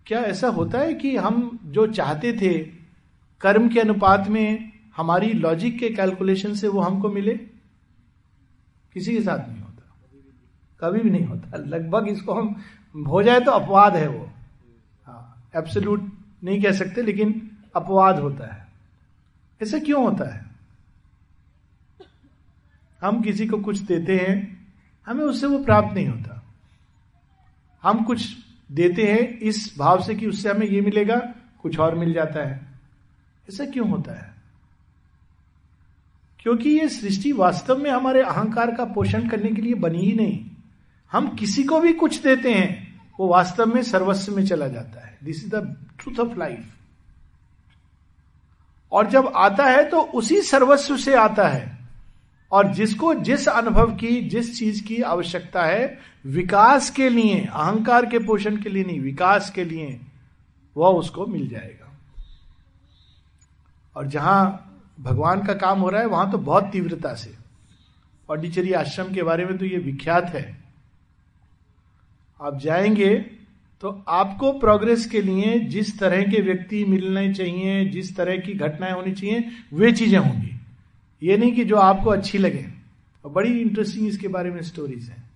[0.06, 2.60] क्या ऐसा होता है कि हम जो चाहते थे
[3.42, 7.34] कर्म के अनुपात में हमारी लॉजिक के कैलकुलेशन से वो हमको मिले?
[8.94, 9.96] किसी के साथ नहीं होता।
[10.80, 12.62] कभी भी नहीं होता। लगभग इसको हम
[12.96, 14.30] हो जाए तो अपवाद है वो।
[15.06, 16.12] हाँ एब्सोल्यूट
[16.44, 18.68] नहीं कह सकते, लेकिन अपवाद होता है।
[19.62, 20.46] ऐसा क्यों होता है?
[23.02, 24.68] हम किसी को कुछ देते हैं,
[25.08, 26.44] हमें उससे वो प्राप्त नहीं होता।
[27.84, 28.38] हम कुछ
[28.72, 31.20] देते हैं, इस भाव से कि उससे हमें ये मिलेगा,
[31.62, 32.68] कुछ और मिल जाता है।
[33.50, 34.34] ऐसा क्यों होता है?
[36.40, 40.52] क्योंकि ये सृष्टि वास्तव में हमारे अहंकार का पोषण करने के लिए बनी ही नहीं।
[41.12, 45.18] हम किसी को भी कुछ देते हैं, वो वास्तव में सर्वस्व में चला जाता है।
[45.24, 46.76] This is the truth of life
[48.92, 51.80] और जब आता है तो उसी सर्वस्व से आता है।
[52.52, 58.20] और जिसको जिस अनुभव की, जिस चीज़ की आवश्यकता है, विकास के लिए, अहंकार के
[58.20, 60.00] पोषण के लिए नहीं, विकास के लिए,
[60.78, 61.92] वह उसको मिल जाएगा।
[63.96, 64.66] और जहाँ
[65.00, 67.36] भगवान का काम हो रहा है, वहाँ तो बहुत तीव्रता से।
[68.28, 70.59] पौडिचेरी आश्रम के बारे में तो ये विख्यात है।
[72.42, 73.16] आप जाएँगे
[73.82, 78.94] तो आपको प्रोग्रेस के लिए जिस तरह के व्यक्ति मिलने चाहिए, जिस तरह की घटनाएँ
[78.94, 80.52] होनी चाहिए, वे चीज़ें होंगी।
[81.24, 82.66] ये नहीं कि जो आपको अच्छी लगे।
[83.26, 85.32] और बड़ी इंटरेस्टिंग इसके बारे में स्टोरीज हैं।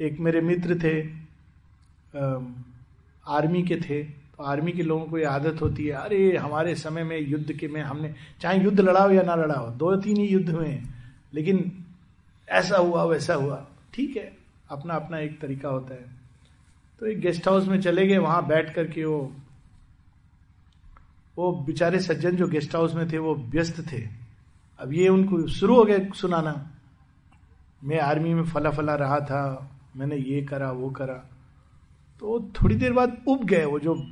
[0.00, 1.02] एक मेरे मित्र थे
[3.28, 7.04] आर्मी के थे। तो आर्मी के लोगों को ये आदत होती है, अरे, हमारे समय
[7.04, 10.50] में युद्ध के में हमने, चाहे युद्ध लड़ाओ या ना लड़ाओ दो तीन ही युद्ध
[10.50, 10.82] हुए
[11.34, 11.84] लेकिन
[12.48, 14.36] ऐसा हुआ, वैसा हुआ। ठीक है
[14.70, 16.19] अपना अपना एक तरीका होता है।
[17.00, 19.32] तो एक गेस्ट हाउस में चले गए, वहाँ बैठ करके वो
[21.36, 24.08] वो बेचारे सज्जन जो गेस्ट हाउस में थे, वो व्यस्त थे।
[24.80, 26.70] अब ये उनको शुरू हो गए सुनाना।
[27.84, 31.14] मैं आर्मी में फला फला रहा था, मैंने ये करा, वो करा।
[32.20, 34.06] तो थोड़ी देर बाद उब गए वो जो,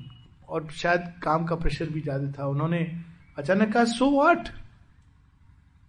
[0.48, 3.02] और शायद काम का प्रेशर भी ज़्यादा था। उन्होंने
[3.38, 4.48] अचानक कहा सो वाट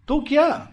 [0.07, 0.69] तो क्या?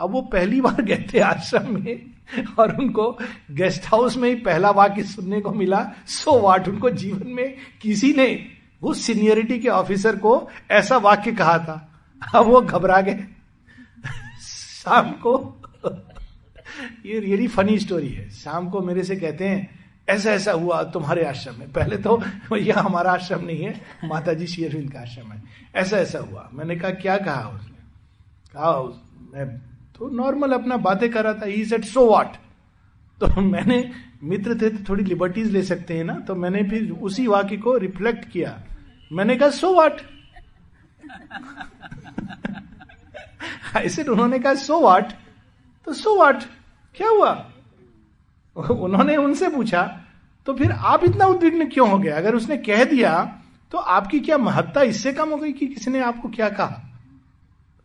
[0.00, 2.17] अब वो पहली बार गए थे आश्रम में।
[2.58, 3.18] और उनको
[3.50, 8.12] गेस्ट हाउस में ही पहला वाक्य सुनने को मिला सो वाट उनको जीवन में किसी
[8.12, 8.46] ने
[8.82, 12.02] वो सीनियरिटी के ऑफिसर को ऐसा वाक्य कहा था।
[12.34, 13.24] अब वो घबरा गए।
[14.40, 15.62] शाम को,
[17.06, 21.24] ये रियली फनी स्टोरी है। शाम को मेरे से कहते हैं, ऐसा ऐसा हुआ तुम्हारे
[21.24, 22.22] आश्रम में। पहले तो
[22.56, 25.42] यह हमारा आश्रम नहीं है माता जी शेरविंद का आश्रम है।
[25.74, 27.78] ऐसा ऐसा हुआ। मैंने कहा, क्या कहा उसने?
[28.56, 28.72] कहा,
[29.34, 29.67] मैं
[29.98, 32.36] तो नॉर्मल अपना बातें कर रहा था। ही सेट सो वाट
[33.20, 33.90] तो मैंने,
[34.22, 36.14] मित्र थे तो थोड़ी लिबर्टीज ले सकते हैं ना?
[36.18, 38.58] तो मैंने फिर उसी वाक्य को रिफ्लेक्ट किया।
[39.12, 40.00] मैंने कहा सो वाट
[43.76, 45.12] ऐसे उन्होंने कहा सो वाट
[45.86, 46.42] तो सो वाट
[46.96, 47.30] क्या हुआ?
[48.70, 49.82] उन्होंने उनसे पूछा
[50.46, 52.10] तो फिर आप इतना उद्विग्न क्यों हो गए?
[52.10, 53.12] अगर उसने कह दिया
[53.72, 56.82] तो आपकी क्या महत्ता इससे कम हो गई कि किसी ने आपको क्या कहा?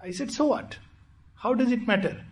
[0.04, 0.76] I said so what
[1.44, 2.24] how does it matter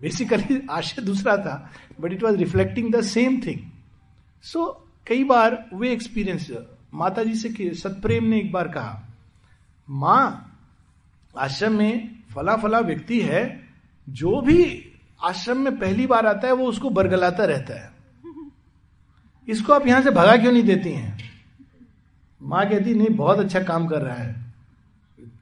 [0.00, 3.60] basically आशय दूसरा था but it was reflecting the same thing
[4.42, 6.50] so कई बार वे एक्सपीरियंस
[6.94, 9.08] माता जी से सतप्रेम ने एक बार कहा,
[9.90, 10.52] माँ,
[11.38, 13.68] आश्रम में फला फला व्यक्ति है,
[14.08, 14.90] जो भी
[15.22, 17.90] आश्रम में पहली बार आता है, वो उसको बरगलाता रहता है।
[19.48, 21.18] इसको आप यहाँ से भगा क्यों नहीं देती हैं?
[22.42, 24.45] माँ कहती, नहीं, बहुत अच्छा काम कर रहा है।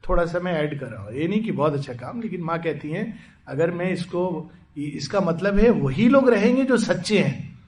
[0.09, 2.61] थोड़ा सा मैं ऐड कर रहा हूँ। ये नहीं कि बहुत अच्छा काम, लेकिन माँ
[2.61, 3.15] कहती है,
[3.47, 7.59] अगर मैं इसको, इसका मतलब है वही लोग रहेंगे जो सच्चे हैं,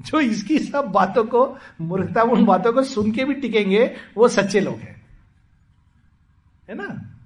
[0.00, 4.60] जो इसकी सब बातों को मूर्खता उन बातों को सुन के भी टिकेंगे, वो सच्चे
[4.60, 5.02] लोग हैं।
[6.68, 7.16] है ना?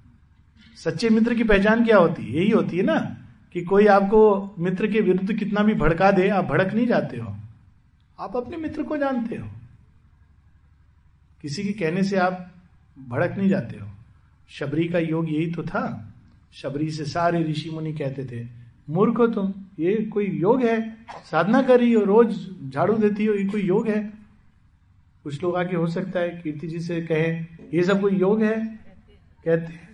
[0.75, 2.23] सच्चे मित्र की पहचान क्या होती?
[2.23, 3.17] है यही होती है ना,
[3.53, 7.37] कि कोई आपको मित्र के विरुद्ध कितना भी भड़का दे, आप भड़क नहीं जाते हो।
[8.19, 9.49] आप अपने मित्र को जानते हो।
[11.41, 12.51] किसी के कहने से आप
[13.07, 13.87] भड़क नहीं जाते हो।
[14.49, 16.13] शबरी का योग यही तो था।
[16.53, 18.47] शबरी से सारे ऋषि मुनि कहते थे,
[18.89, 20.97] मूर्ख हो तुम, ये कोई योग है?
[21.31, 24.13] साधना कर रही हो, रोज झाड़ू देती हो, ये कोई योग है?
[25.23, 27.39] कुछ लोग आके हो सकता है, कीर्ति जी से कहे,
[27.73, 28.79] ये सब कोई योग है?
[29.45, 29.87] कहते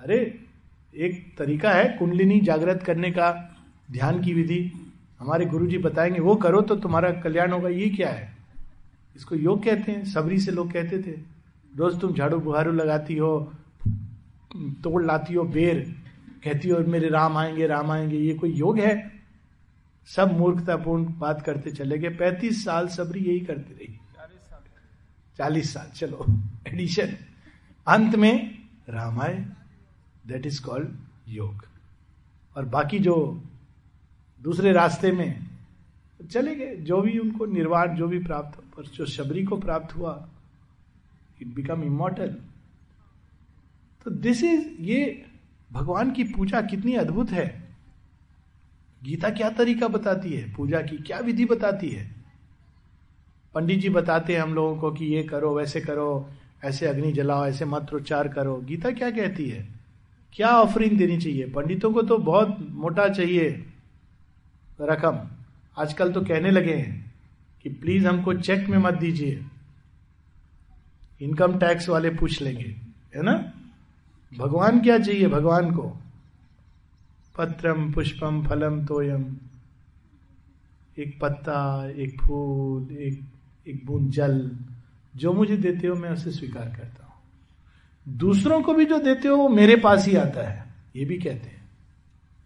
[0.00, 0.40] अरे,
[0.96, 3.56] एक तरीका है कुंडलिनी जागृत करने का,
[3.92, 4.72] ध्यान की विधि।
[5.20, 8.36] हमारे गुरु जी बताएँगे, वो करो तो तुम्हारा कल्याण होगा, ये क्या है?
[9.16, 11.33] इसको योग कहते हैं सबरी से लोग कहते थे।
[11.76, 13.52] रोज तुम झाड़ू बुहारू लगाती हो,
[14.56, 15.96] तोड़ लाती हो, बेर,
[16.44, 19.12] कहती हो, मेरे राम आएँगे राम आएँगे, ये कोई योग है?
[20.06, 24.00] सब मूर्खतापूर्ण बात करते चले गए। पैंतीस साल सबरी यही करती रही।
[25.38, 26.26] चालीस साल, चलो
[26.68, 27.16] एडिशन
[27.88, 28.58] अंत में
[28.88, 29.46] राम आए
[30.26, 30.88] दैट इज़ कॉल्ड
[31.28, 31.64] योग।
[32.56, 33.42] और बाकी जो
[34.42, 35.46] दूसरे रास्ते में
[36.30, 40.28] चले गए, जो भी उनको निर्वाण, जो भी प्राप्त, पर जो शबरी को प्राप्त हुआ
[41.44, 42.36] इट बिकम इमोटल
[44.04, 45.24] तो दिस इज़ ये
[45.72, 47.68] भगवान की पूजा कितनी अद्भुत है।
[49.04, 50.54] गीता क्या तरीका बताती है?
[50.54, 52.10] पूजा की क्या विधि बताती है?
[53.54, 56.30] पंडित जी बताते हैं हम लोगों को कि ये करो, वैसे करो,
[56.64, 59.68] ऐसे अग्नि जलाओ, ऐसे मंत्रोच्चार करो। गीता क्या कहती है?
[60.32, 61.50] क्या ऑफरिंग देनी चाहिए?
[61.50, 63.66] पंडितों को तो बहुत मोटा चाहिए
[64.80, 65.18] रकम।
[65.78, 67.14] आजकल तो कहने लगे हैं
[67.62, 69.46] कि प्लीज़ हमको चेक में मत दीजिए।
[71.22, 72.76] इनकम टैक्स वाले पूछ लेंगे,
[73.16, 73.52] है ना?
[74.38, 75.82] भगवान क्या चाहिए भगवान को?
[77.38, 79.36] पत्रम, पुष्पम, फलम, तोयम।
[80.98, 83.24] एक पत्ता, एक फूल, एक
[83.68, 84.50] एक बूंद जल,
[85.16, 87.14] जो मुझे देते हो मैं उसे स्वीकार करता हूँ।
[88.16, 91.46] दूसरों को भी जो देते हो वो मेरे पास ही आता है, ये भी कहते
[91.46, 91.68] हैं।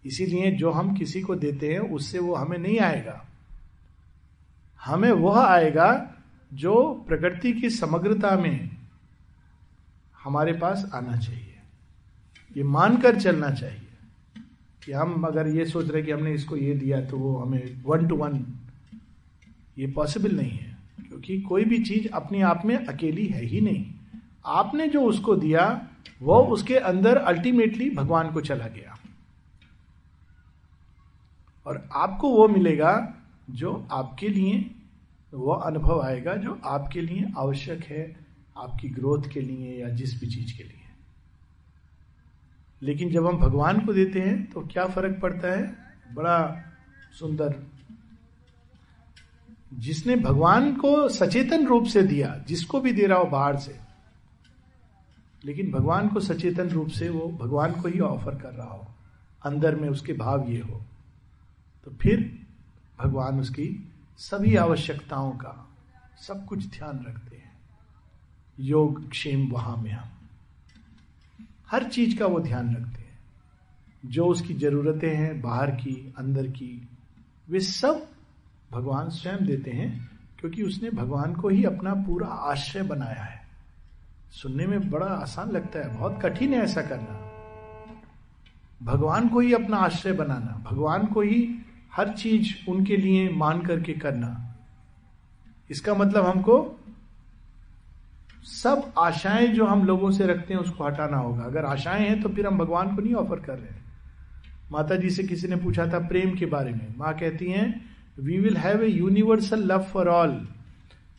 [0.05, 3.25] इसीलिए जो हम किसी को देते हैं, उससे वो हमें नहीं आएगा।
[4.85, 6.15] हमें वह आएगा
[6.51, 6.75] जो
[7.07, 8.69] प्रकृति की समग्रता में
[10.23, 11.55] हमारे पास आना चाहिए।
[12.55, 13.87] ये मानकर चलना चाहिए
[14.85, 18.07] कि हम अगर ये सोच रहे कि हमने इसको ये दिया तो वो हमें वन
[18.07, 18.45] टू वन
[19.77, 20.77] ये पॉसिबल नहीं है,
[21.07, 23.85] क्योंकि कोई भी चीज़ अपने आप में अकेली है ही नहीं।
[24.45, 25.65] आपने जो उसको दिया,
[26.21, 28.97] वो उसके अंदर अल्टीमेटली भगवान को चला गया।
[31.65, 32.91] और आपको वो मिलेगा
[33.51, 34.59] जो आपके लिए
[35.33, 38.15] वो अनुभव आएगा जो आपके लिए आवश्यक है,
[38.57, 40.75] आपकी ग्रोथ के लिए या जिस भी चीज़ के लिए।
[42.81, 45.75] लेकिन जब हम भगवान को देते हैं तो क्या फ़र्क पड़ता है?
[46.13, 46.63] बड़ा
[47.19, 47.63] सुंदर।
[49.73, 53.79] जिसने भगवान को सचेतन रूप से दिया, जिसको भी दे रहा हो बाहर से,
[55.45, 58.87] लेकिन भगवान को सचेतन रूप से वो भगवान को ही ऑफ़र कर रहा हो।
[59.45, 60.81] अंदर में उसके भाव ये हो
[61.85, 62.45] तो फिर
[63.03, 63.88] भगवान उसकी
[64.19, 65.69] सभी आवश्यकताओं का
[66.17, 67.51] सब कुछ ध्यान रखते हैं।
[68.59, 70.09] योग क्षेम वहाँ में हम।
[71.71, 73.19] हर चीज़ का वो ध्यान रखते हैं।
[74.05, 76.87] जो उसकी जरूरतें हैं, बाहर की, अंदर की,
[77.49, 78.07] वे सब
[78.71, 80.09] भगवान स्वयं देते हैं,
[80.39, 83.47] क्योंकि उसने भगवान को ही अपना पूरा आश्रय बनाया है।
[84.31, 87.31] सुनने में बड़ा आसान लगता है, बहुत कठिन है ऐसा करना।
[88.83, 91.58] भगवान को ही अपना आश्रय बनाना, भगवान को ही
[91.99, 94.35] हर चीज़ उनके लिए मान करके करना।
[95.69, 96.55] इसका मतलब हमको
[98.45, 102.29] सब आशाएँ जो हम लोगों से रखते हैं उसको हटाना होगा। अगर आशाएँ हैं तो
[102.29, 103.83] फिर हम भगवान को नहीं ऑफ़र कर रहे हैं।
[104.71, 107.67] माता जी से किसी ने पूछा था प्रेम के बारे में। माँ कहती हैं
[108.19, 110.31] we will have a universal love for all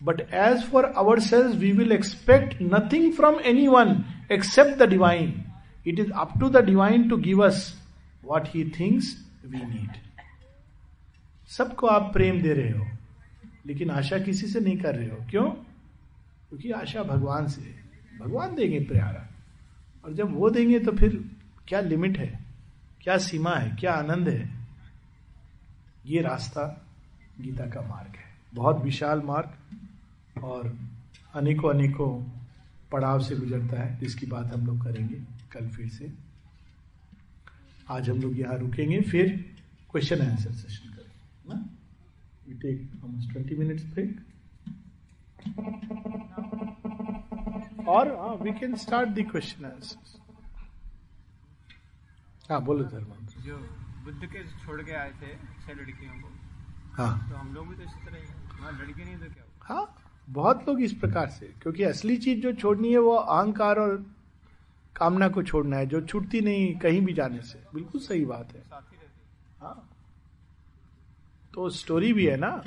[0.03, 3.97] but as for our selves we will expect nothing from anyone
[4.33, 5.33] except the divine
[5.87, 7.65] it is up to the divine to give us
[8.25, 9.17] what he thinks
[9.47, 9.97] we need
[11.51, 12.87] सबको आप प्रेम दे रहे हो,
[13.67, 15.51] लेकिन आशा किसी से नहीं कर रहे हो। क्यों?
[16.49, 17.61] क्योंकि आशा भगवान से
[18.21, 19.27] भगवान देंगे प्यारा।
[20.05, 21.17] और जब वो देंगे तो फिर
[21.69, 22.39] क्या लिमिट है?
[23.01, 23.77] क्या सीमा है?
[23.77, 24.49] क्या आनंद है?
[26.07, 26.65] ये रास्ता
[27.41, 30.77] गीता का मार्ग है। बहुत विशाल मार्ग और
[31.35, 32.11] अनेकों अनेकों
[32.93, 35.15] पड़ाव से गुजरता है। जिसकी बात हम लोग करेंगे
[35.53, 36.13] कल फिर से।
[37.91, 39.29] आज हम लोग यहाँ रुकेंगे, फिर
[39.93, 40.90] क्वेश्चन आंसर सेशन
[41.51, 41.69] करेंगे ना
[42.49, 44.21] we take almost twenty minutes break
[47.89, 50.19] और we can start the question answer
[52.51, 53.07] हाँ बोलो धर्म
[53.45, 53.57] जो
[54.05, 56.29] बुद्ध के छोड़ के आए थे छह लड़कियों को
[56.95, 59.75] हाँ। तो हम लोग भी तो इसी तरह ही हैं। वहाँ नहीं तो क्या हुआ?
[59.75, 59.97] हाँ
[60.29, 64.07] बहुत लोग इस प्रकार से क्योंकि असली चीज़ जो छोड़नी है वो अहंकार और
[64.97, 68.83] कामना को छोड़ना है जो छूटती नहीं कहीं भी जाने से। बिल्कुल सही बात हाँ।
[71.55, 72.63] तो स्टोरी भी है ना।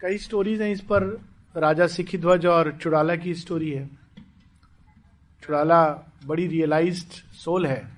[0.00, 1.20] कई स्टोरीज हैं इस पर।
[1.56, 3.86] राजा सिखी ध्वज और चुड़ाला की स्टोरी है।
[5.42, 5.84] चुड़ाला
[6.26, 7.88] बड़ी रियलाइज्ड सोल है।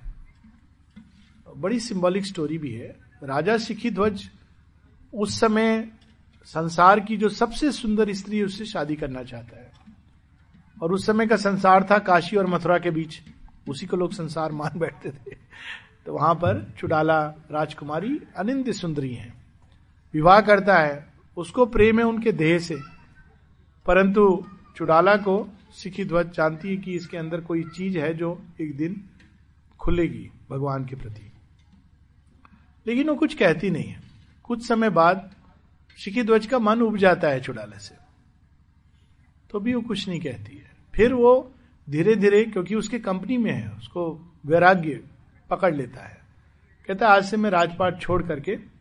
[1.57, 4.29] बड़ी सिंबॉलिक स्टोरी भी है। राजा सिखी ध्वज
[5.13, 5.91] उस समय
[6.45, 9.71] संसार की जो सबसे सुंदर स्त्री उससे शादी करना चाहता है।
[10.81, 13.21] और उस समय का संसार था काशी और मथुरा के बीच।
[13.69, 15.35] उसी को लोग संसार मान बैठते थे।
[16.05, 17.21] तो वहाँ पर चुड़ाला
[17.51, 19.38] राजकुमारी अनिंद सुंदरी है।
[20.13, 22.79] विवाह करता है, उसको प्रेम है उनके देह से।
[23.85, 24.45] परंतु
[24.75, 29.03] चुड़ाला को सिखी ध्वज जानती है कि इसके अंदर कोई चीज़ है जो एक दिन
[29.79, 31.31] खुलेगी भगवान के प्रति।
[32.87, 34.01] लेकिन वो कुछ कहती नहीं है।
[34.43, 35.35] कुछ समय बाद
[35.97, 37.95] सिखी ध्वज का मन उब जाता है चुड़ाले से।
[39.49, 41.51] तो भी वो कुछ नहीं कहती है। फिर वो
[41.89, 45.03] धीरे धीरे क्योंकि उसके कंपनी में है, उसको वैराग्य
[45.49, 46.17] पकड़ लेता है।
[46.87, 48.78] कहता है, आज से मैं राजपाट छोड़ करके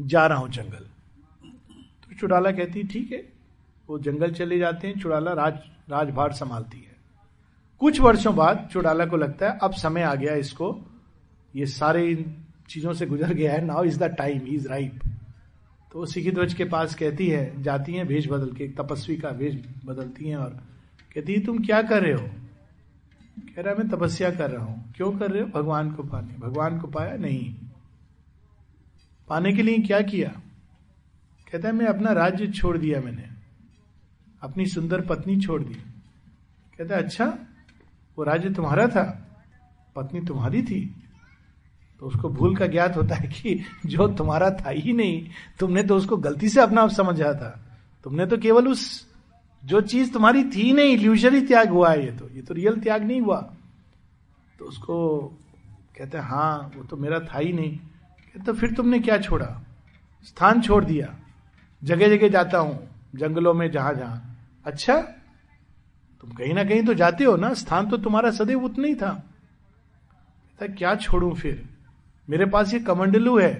[0.00, 0.86] जा रहा हूँ जंगल।
[2.04, 3.28] तो चुड़ाला कहती, ठीक है।
[3.88, 5.58] वो जंगल चले जाते हैं, चुड़ाला राज,
[5.90, 6.96] राजभार संभालती है।
[7.80, 10.80] कुछ वर्षों बाद चुड़ाला को लगता है, अब समय आ गया इसको।
[11.56, 12.36] ये सारे इन
[12.68, 15.02] चीज़ों से गुजर गया है। Now is the time is right
[15.92, 19.30] तो वो सिखी ध्वज के पास कहती है, जाती है भेष बदल के तपस्वी का
[19.30, 20.50] भेष बदलती हैं और
[21.14, 22.28] कहती है, तुम क्या कर रहे हो?
[23.56, 25.48] कह रहा है, मैं तपस्या कर रहा हूँ। क्यों कर रहे हो?
[25.48, 27.67] भगवान को पाने। भगवान को पाया नहीं।
[29.28, 30.28] पाने के लिए क्या किया?
[31.52, 33.24] कहता है, मैं अपना राज्य छोड़ दिया मैंने।
[34.42, 35.74] अपनी सुंदर पत्नी छोड़ दी।
[36.78, 37.38] कहता है अच्छा
[38.18, 39.28] वो राज्य तुम्हारा था,
[39.96, 41.04] पत्नी तुम्हारी थी।
[42.00, 45.28] तो उसको भूल का ज्ञात होता है कि जो तुम्हारा था ही नहीं,
[45.60, 49.08] तुमने तो उसको गलती से अपना आप समझा था। तुमने तो केवल उस,
[49.64, 53.02] जो चीज़ तुम्हारी थी नहीं इल्यूजरी त्याग हुआ है ये तो। ये तो रियल त्याग
[53.02, 53.52] नहीं हुआ।
[54.58, 55.18] तो उसको
[55.98, 57.78] कहते हैं हाँ वो तो मेरा था ही नहीं।
[58.46, 59.46] तो फिर तुमने क्या छोड़ा?
[60.24, 61.14] स्थान छोड़ दिया।
[61.82, 64.24] जगह जगह जाता हूँ, जंगलों में जहाँ जहाँ
[64.66, 64.96] अच्छा
[66.22, 67.52] तुम कहीं ना कहीं तो जाते हो ना?
[67.54, 69.24] स्थान तो तुम्हारा सदैव उतना ही था।
[70.58, 71.64] क्या छोड़ू फिर?
[72.28, 73.52] मेरे पास ये कमंडलू है,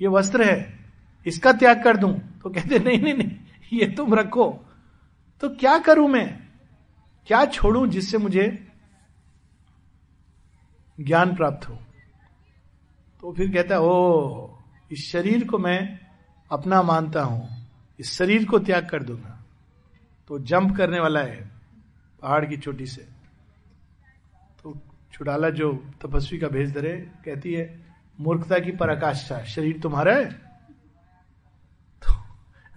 [0.00, 0.78] ये वस्त्र है,
[1.26, 2.12] इसका त्याग कर दूँ?
[2.42, 3.36] तो कहते, नहीं नहीं नहीं,
[3.72, 4.48] ये तुम रखो।
[5.42, 6.38] तो क्या करूँ मैं?
[7.28, 8.46] क्या छोड़ू जिससे मुझे
[10.98, 11.78] ज्ञान प्राप्त हो?
[13.22, 14.48] तो फिर कहता है ओ
[14.92, 15.98] इस शरीर को मैं
[16.50, 17.48] अपना मानता हूँ।
[18.00, 19.44] इस शरीर को त्याग कर दूँगा।
[20.28, 21.50] तो जंप करने वाला है,
[22.22, 23.02] पहाड़ की चोटी से।
[24.62, 24.78] तो
[25.12, 27.86] छुड़ाला जो तपस्वी का भेज धरे, कहती है,
[28.20, 30.24] मूर्खता की पराकाष्ठा, शरीर तुम्हारा है?
[32.02, 32.24] तो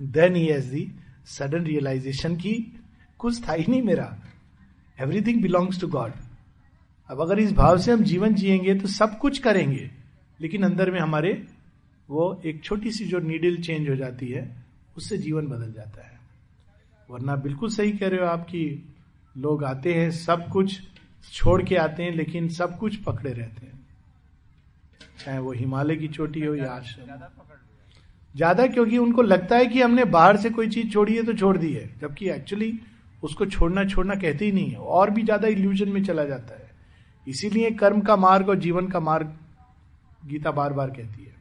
[0.01, 2.81] then he has the sudden realization की
[3.17, 4.21] कुछ था ही नहीं मेरा।
[5.01, 6.13] एवरीथिंग बिलोंग्स टू गॉड
[7.09, 9.91] अब अगर इस भाव से हम जीवन जिएँगे तो सब कुछ करेंगे।
[10.39, 11.31] लेकिन अंदर में हमारे
[12.09, 14.49] वो एक छोटी सी जो नीडल चेंज हो जाती है,
[14.97, 16.19] उससे जीवन बदल जाता है।
[17.09, 18.63] वरना बिल्कुल सही कह रहे हो आप कि
[19.35, 20.79] लोग आते हैं, सब कुछ
[21.33, 23.73] छोड़ के आते हैं, लेकिन सब कुछ पकड़े रहते हैं।
[25.19, 27.27] चाहे वो हिमालय की चोटी हो या आश्रम।
[28.35, 31.57] ज़्यादा क्योंकि उनको लगता है कि हमने बाहर से कोई चीज़ छोड़ी है तो छोड़
[31.57, 32.73] दी है, जबकि एक्चुअली
[33.23, 36.69] उसको छोड़ना छोड़ना कहते ही नहीं है। और भी ज़्यादा इल्यूजन में चला जाता है।
[37.27, 39.33] इसीलिए कर्म का मार्ग और जीवन का मार्ग
[40.25, 41.33] गीता बार बार कहती है।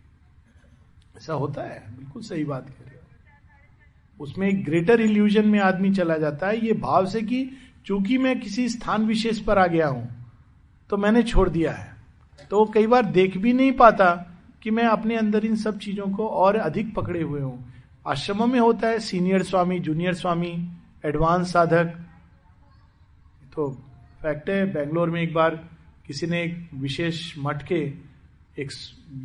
[1.16, 5.90] ऐसा होता है, बिल्कुल सही बात कह रहे हो। उसमें एक ग्रेटर इल्यूजन में आदमी
[5.94, 7.50] चला जाता है, ये भाव से कि
[7.86, 10.08] चूँकि मैं किसी स्थान विशेष पर आ गया हूँ
[10.90, 11.92] तो मैंने छोड़ दिया है।
[12.50, 14.14] तो कई बार देख भी नहीं पाता
[14.62, 17.72] कि मैं अपने अंदर इन सब चीज़ों को और अधिक पकड़े हुए हूँ।
[18.06, 20.52] आश्रमों में होता है senior swami junior swami
[21.04, 21.94] advance साधक।
[23.54, 23.70] तो
[24.22, 25.54] फैक्ट है, बेंगलोर में एक बार
[26.06, 27.84] किसी ने एक विशेष मठ के
[28.58, 28.70] एक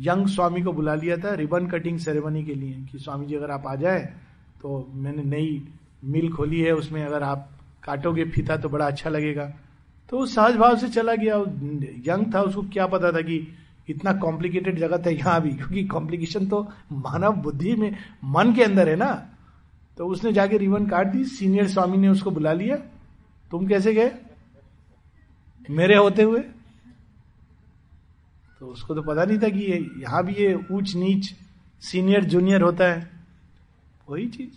[0.00, 3.50] यंग स्वामी को बुला लिया था, रिबन कटिंग सेरेमनी के लिए, कि स्वामी जी अगर
[3.50, 4.00] आप आ जाए
[4.62, 5.62] तो मैंने नई
[6.04, 7.48] मिल खोली है, उसमें अगर आप
[7.82, 9.44] काटोगे फीता तो बड़ा अच्छा लगेगा।
[10.12, 11.36] तो वो सहज भाव से चला गया।
[12.06, 13.36] यंग था, उसको क्या पता था कि
[13.88, 16.62] इतना कॉम्प्लिकेटेड जगत है यहाँ भी, क्योंकि कॉम्प्लिकेशन तो
[16.92, 19.12] मानव बुद्धि में, मन के अंदर है ना।
[19.98, 22.76] तो उसने जाके रिबन काट दी सीनियर स्वामी ने उसको बुला लिया।
[23.50, 24.12] तुम कैसे गए?
[25.70, 26.42] मेरे होते हुए?
[28.60, 31.34] तो उसको तो पता नहीं था कि ये, यहाँ भी ये ऊंच नीच
[31.80, 33.10] सीनियर, जूनियर होता है।
[34.10, 34.50] वही चीज़।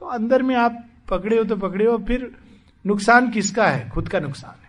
[0.00, 2.36] तो अंदर में आप पकड़े हो तो पकड़े हो, फिर
[2.86, 3.90] नुकसान किसका है?
[3.90, 4.68] खुद का नुकसान है।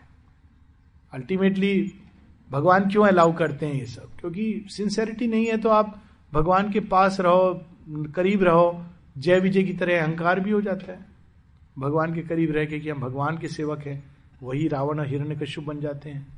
[1.14, 1.94] अल्टीमेटली
[2.52, 4.10] भगवान क्यों अलाउ करते हैं ये सब?
[4.20, 6.02] क्योंकि सिंसेरिटी नहीं है तो आप
[6.34, 8.86] भगवान के पास रहो, करीब रहो,
[9.18, 11.06] जय विजय की तरह अहंकार भी हो जाता है।
[11.80, 14.04] भगवान के करीब रह के कि हम भगवान के सेवक हैं,
[14.44, 16.37] वही रावण और हिरण्य कश्यप बन जाते हैं।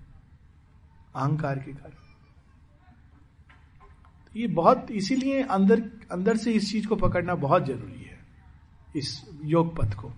[1.15, 1.97] अहंकार के कारण।
[4.25, 5.81] तो ये बहुत इसीलिए अंदर
[6.11, 8.17] अंदर से इस चीज़ को पकड़ना बहुत ज़रूरी है
[8.95, 10.11] इस योग पथ को।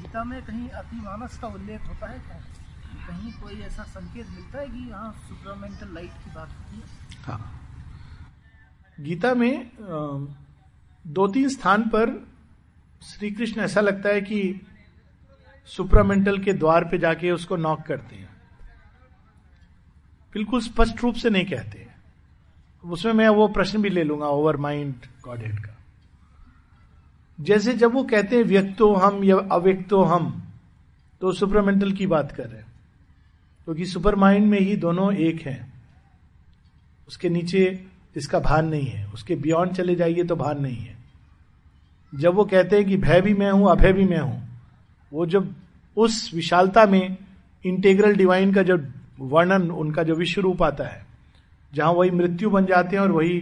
[0.00, 2.38] गीता में कहीं अतिमानस का उल्लेख होता है क्या?
[3.06, 6.82] कहीं कोई ऐसा संकेत मिलता है कि यहाँ सुपरमेंटल लाइट की बात होती है?
[7.24, 7.40] हाँ।
[8.98, 9.70] गीता में
[11.08, 12.10] दो तीन स्थान पर
[13.02, 14.60] श्री कृष्ण ऐसा लगता है कि
[15.66, 18.28] सुपरामेंटल के द्वार पे जाके उसको नॉक करते हैं।
[20.34, 21.86] बिल्कुल स्पष्ट रूप से नहीं कहते
[22.84, 24.94] उसमें मैं वो प्रश्न भी ले लूँगा ओवर माइंड
[25.24, 25.78] गॉड हेड का।
[27.40, 30.52] जैसे जब वो कहते हैं, व्यक्तो हम या अव्यक्तो हम
[31.20, 32.72] तो सुपरमेंटल की बात कर रहे हैं।
[33.64, 35.82] क्योंकि तो सुपर माइंड में ही दोनों एक हैं।
[37.08, 37.86] उसके नीचे
[38.16, 40.99] इसका भान नहीं है। उसके बियॉन्ड चले जाइए तो भान नहीं है।
[42.12, 44.42] जब वो कहते हैं कि भय भी मैं हूँ, अभय भी मैं हूँ,
[45.12, 45.54] वो जब
[45.96, 47.16] उस विशालता में
[47.64, 48.78] इंटेग्रल डिवाइन का जो
[49.20, 51.06] वर्णन, उनका जो विश्व रूप आता है,
[51.74, 53.38] जहाँ वही मृत्यु बन जाते हैं और वही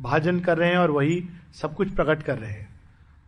[0.00, 1.22] भाजन कर रहे हैं और वही
[1.54, 2.68] सब कुछ प्रकट कर रहे हैं।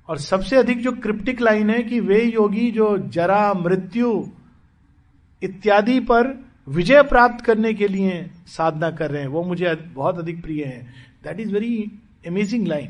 [0.08, 4.26] और सबसे अधिक जो क्रिप्टिक लाइन है कि वे योगी जो जरा, मृत्यु
[5.42, 10.42] इत्यादि पर विजय प्राप्त करने के लिए साधना कर रहे हैं, वो मुझे बहुत अधिक
[10.42, 10.82] प्रिय है।
[11.24, 11.92] That is very
[12.26, 12.88] amazing line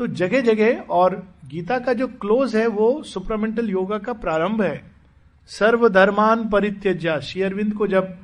[0.00, 1.14] तो जगह जगह और
[1.46, 4.80] गीता का जो क्लोज है, वो सुप्रमेंटल योगा का प्रारंभ है।
[5.50, 8.16] सर्वधर्मान परित्यज्या। शेयरविंद को जब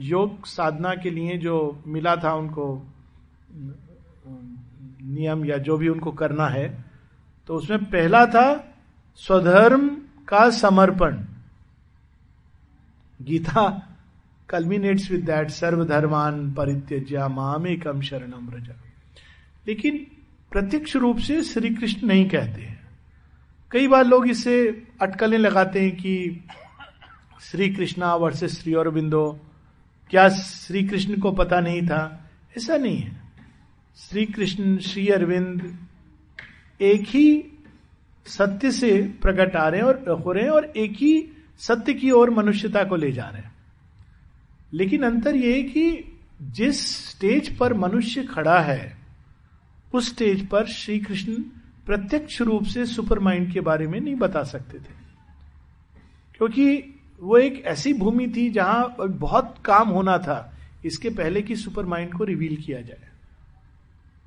[0.00, 1.56] योग साधना के लिए जो
[1.86, 2.66] मिला था उनको,
[5.02, 6.68] नियम या जो भी उनको करना है
[7.48, 8.46] तो उसमें पहला था
[9.20, 9.88] स्वधर्म
[10.28, 11.16] का समर्पण।
[13.20, 13.68] गीता
[14.48, 18.74] कल्मिनेट्स विद दैट, सर्वधर्मान परित्यज्या मामेकम शरणम रजा
[19.66, 20.06] लेकिन
[20.52, 22.74] प्रत्यक्ष रूप से श्री कृष्ण नहीं कहते
[23.70, 26.44] कई बार लोग इसे अटकलें लगाते हैं कि
[27.42, 29.40] श्री कृष्णा वर्सेस श्री और बिंदो
[30.10, 32.30] क्या श्री कृष्ण को पता नहीं था?
[32.56, 33.22] ऐसा नहीं है।
[33.96, 35.78] श्री कृष्ण श्री अरविंद
[36.80, 37.44] एक ही
[38.26, 41.28] सत्य से प्रकट आ रहे हैं और, हो रहे हैं और एक ही
[41.58, 43.54] सत्य की ओर मनुष्यता को ले जा रहे हैं।
[44.72, 48.99] लेकिन अंतर यह है कि जिस स्टेज पर मनुष्य खड़ा है
[49.94, 51.42] उस स्टेज पर श्री कृष्ण
[51.86, 55.00] प्रत्यक्ष रूप से सुपर माइंड के बारे में नहीं बता सकते थे।
[56.36, 61.86] क्योंकि वो एक ऐसी भूमि थी जहाँ बहुत काम होना था, इसके पहले कि सुपर
[61.86, 63.08] माइंड को रिवील किया जाए।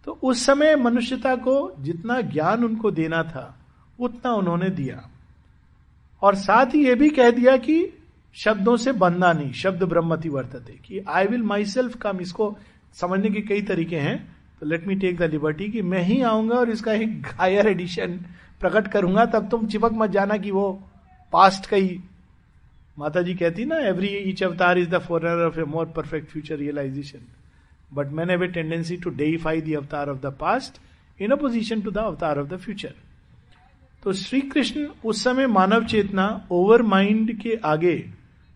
[0.05, 3.59] तो उस समय मनुष्यता को जितना ज्ञान उनको देना था,
[3.99, 5.09] उतना उन्होंने दिया।
[6.22, 7.89] और साथ ही यह भी कह दिया कि
[8.34, 12.57] शब्दों से बंधना नहीं, शब्द ब्रह्मति वर्तते, कि I will myself come इसको
[12.93, 14.32] समझने के कई तरीके हैं।
[14.64, 18.11] तो let me take the liberty कि मैं ही आऊँगा और इसका एक हायर एडिशन
[18.61, 20.72] प्रकट करूँगा, तब तुम चिपक मत जाना कि वो
[21.34, 21.99] पास्ट का ही।
[22.97, 26.57] माता जी कहती ना every each avatar is the forerunner of a more perfect future
[26.57, 27.26] realization
[27.93, 30.80] but man have a tendency to defy the avatar of the past
[31.20, 32.95] in opposition to the avatar of the future
[34.03, 37.95] तो श्री कृष्ण उस समय मानव चेतना over mind के आगे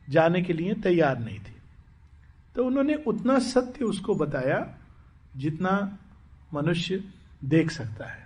[0.10, 1.56] जाने के लिए तैयार नहीं थी।
[2.56, 4.66] तो उन्होंने उतना सत्य उसको बताया
[5.38, 5.98] जितना
[6.54, 7.04] मनुष्य
[7.46, 8.26] देख सकता है।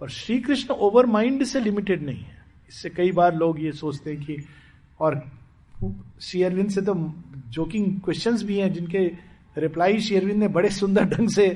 [0.00, 4.10] पर श्री कृष्ण ओवर माइंड से लिमिटेड नहीं है। इससे कई बार लोग ये सोचते
[4.10, 4.36] हैं कि
[5.00, 5.22] और
[6.20, 6.94] शेयरविंद से तो
[7.48, 9.06] जोकिंग क्वेश्चंस भी हैं, जिनके
[9.58, 11.46] रिप्लाई शेयरविंद ने बड़े सुंदर ढंग से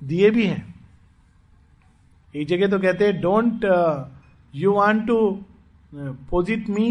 [0.00, 0.74] दिए भी हैं।
[2.34, 3.64] एक जगह तो कहते हैं don't
[4.54, 5.18] you want to
[6.30, 6.90] posit me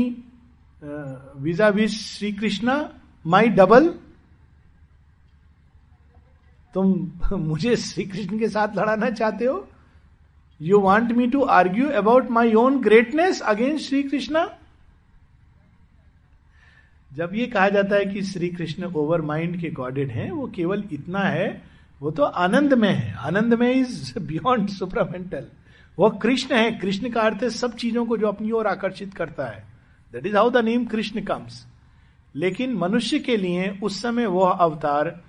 [1.69, 2.77] vis a vis Shri Krishna
[3.25, 3.93] my double
[6.73, 9.67] तुम मुझे श्री कृष्ण के साथ लड़ाना चाहते हो?
[10.61, 14.47] You want me to argue about my own greatness against Shri Krishna
[17.13, 20.83] जब ये कहा जाता है कि श्री कृष्ण ओवर माइंड के गॉडेड हैं, वो केवल
[20.91, 21.63] इतना है,
[22.01, 25.47] वो तो आनंद में है। आनंद में इज़ बियॉन्ड सुपरामेंटल
[25.99, 29.45] वह कृष्ण है। कृष्ण का अर्थ है सब चीज़ों को जो अपनी ओर आकर्षित करता
[29.45, 29.63] है।
[30.13, 31.67] That is how the name Krishna comes
[32.35, 35.23] लेकिन मनुष्य के लिए उस समय वह अवतार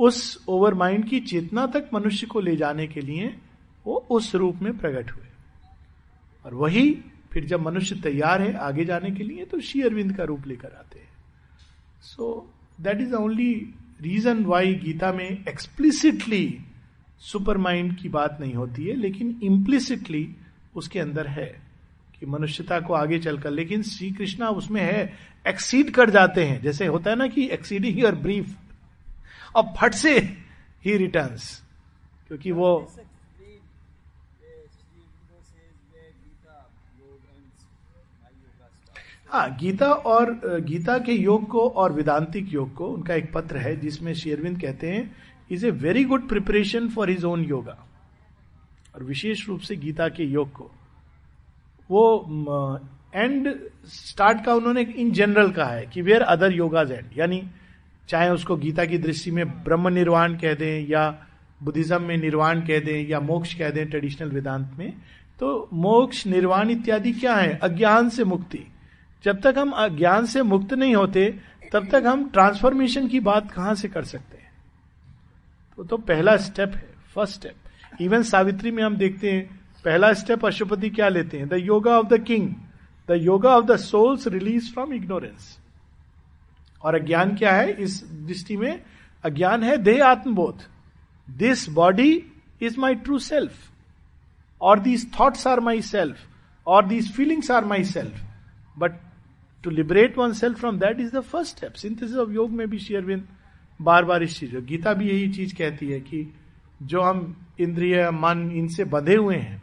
[0.00, 3.34] उस ओवर माइंड की चेतना तक मनुष्य को ले जाने के लिए
[3.86, 5.26] वो उस रूप में प्रकट हुए।
[6.44, 6.90] और वही
[7.32, 10.68] फिर जब मनुष्य तैयार है आगे जाने के लिए तो श्री अरविंद का रूप लेकर
[10.68, 11.08] आते हैं।
[12.02, 13.52] So that is only
[14.00, 16.58] reason why Gita में एक्सप्लिसिटली
[17.20, 20.28] सुपर माइंड की बात नहीं होती है, लेकिन इम्प्लिसिटली
[20.76, 21.46] उसके अंदर है
[22.20, 25.12] कि मनुष्यता को आगे चलकर, लेकिन श्री कृष्णा उसमें है
[25.48, 28.56] एक्सीड कर जाते हैं। जैसे होता है ना कि एक्सीडिंग योर ब्रीफ
[29.56, 30.18] अब फट से
[30.84, 31.62] ही रिटर्न्स
[32.28, 32.70] क्योंकि वो
[39.32, 40.30] हाँ गीता और,
[40.60, 44.90] गीता के योग को और वेदांतिक योग को उनका एक पत्र है जिसमें शेरविंद कहते
[44.90, 45.16] हैं
[45.50, 47.76] is a very good preparation for his own yoga
[48.94, 50.70] और विशेष रूप से गीता के योग को।
[51.90, 52.80] वो
[53.14, 53.48] एंड
[53.86, 57.42] स्टार्ट का उन्होंने इन जनरल कहा है कि वेयर अदर योगाज एंड यानी
[58.10, 61.26] चाहे उसको गीता की दृष्टि में ब्रह्म निर्वाण कह दें या
[61.62, 64.92] बुद्धिज्म में निर्वाण कह दें या मोक्ष कह दें ट्रेडिशनल वेदांत में
[65.40, 67.58] तो मोक्ष निर्वाण इत्यादि क्या है?
[67.62, 68.64] अज्ञान से मुक्ति।
[69.24, 71.40] जब तक हम अज्ञान से मुक्त नहीं होते
[71.72, 74.52] तब तक हम ट्रांसफॉर्मेशन की बात कहाँ से कर सकते हैं?
[75.76, 77.54] तो, तो पहला स्टेप है फ़र्स्ट स्टेप
[78.00, 81.48] इवन सावित्री में हम देखते हैं पहला स्टेप अशुपति क्या लेते हैं?
[81.48, 82.48] The yoga of the king
[83.08, 85.58] the yoga of the souls release from ignorance
[86.82, 87.72] और अज्ञान क्या है?
[87.72, 88.82] इस दृष्टि में
[89.24, 90.62] अज्ञान है देह आत्मबोध।
[91.30, 92.12] This body
[92.62, 93.52] is my true self
[94.60, 96.16] और these thoughts are my self
[96.66, 98.20] और these feelings are my self
[98.78, 98.92] but
[99.64, 102.78] to liberate one self from that is the first step synthesis of Yoga में भी
[102.78, 103.28] शेयरविंद
[103.82, 106.34] बार बार इस चीज़ गीता भी यही चीज़ कहती है कि
[106.82, 109.62] जो हम इंद्रिय, मन इनसे बंधे हुए हैं,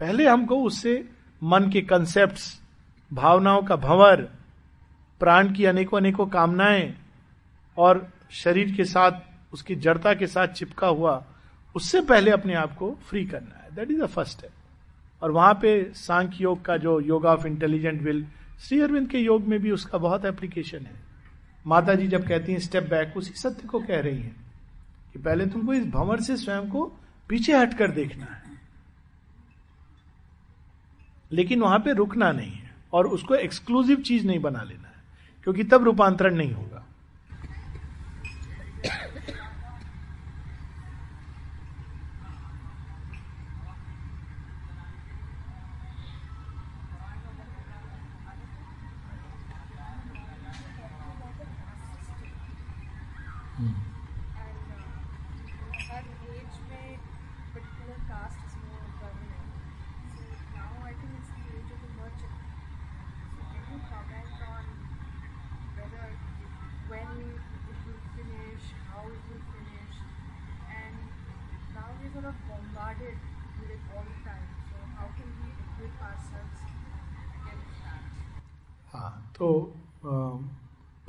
[0.00, 1.08] पहले हमको उससे
[1.42, 2.38] मन के कंसेप्ट
[3.12, 4.28] भावनाओं का भंवर
[5.20, 6.94] प्राण की अनेकों अनेकों कामनाएँ
[7.78, 9.12] और शरीर के साथ,
[9.52, 11.24] उसकी जड़ता के साथ चिपका हुआ,
[11.74, 15.54] उससे पहले अपने आप को फ्री करना है। That is the first step और वहाँ
[15.54, 18.26] पे सांख्य योग का जो yoga of intelligent will
[18.60, 21.00] Shri Aurobindo के योग में भी उसका बहुत एप्लीकेशन है।
[21.66, 24.36] माता जी जब कहती हैं स्टेप बैक उसी सत्य को कह रही हैं
[25.12, 26.84] कि पहले तुमको इस भंवर से स्वयं को
[27.28, 28.60] पीछे हटकर देखना है।
[31.32, 34.89] लेकिन वहाँ पे रुकना नहीं है और उसको एक्सक्लूसिव चीज़ नहीं बना लेना
[35.44, 36.79] क्योंकि तब रूपांतरण नहीं होगा।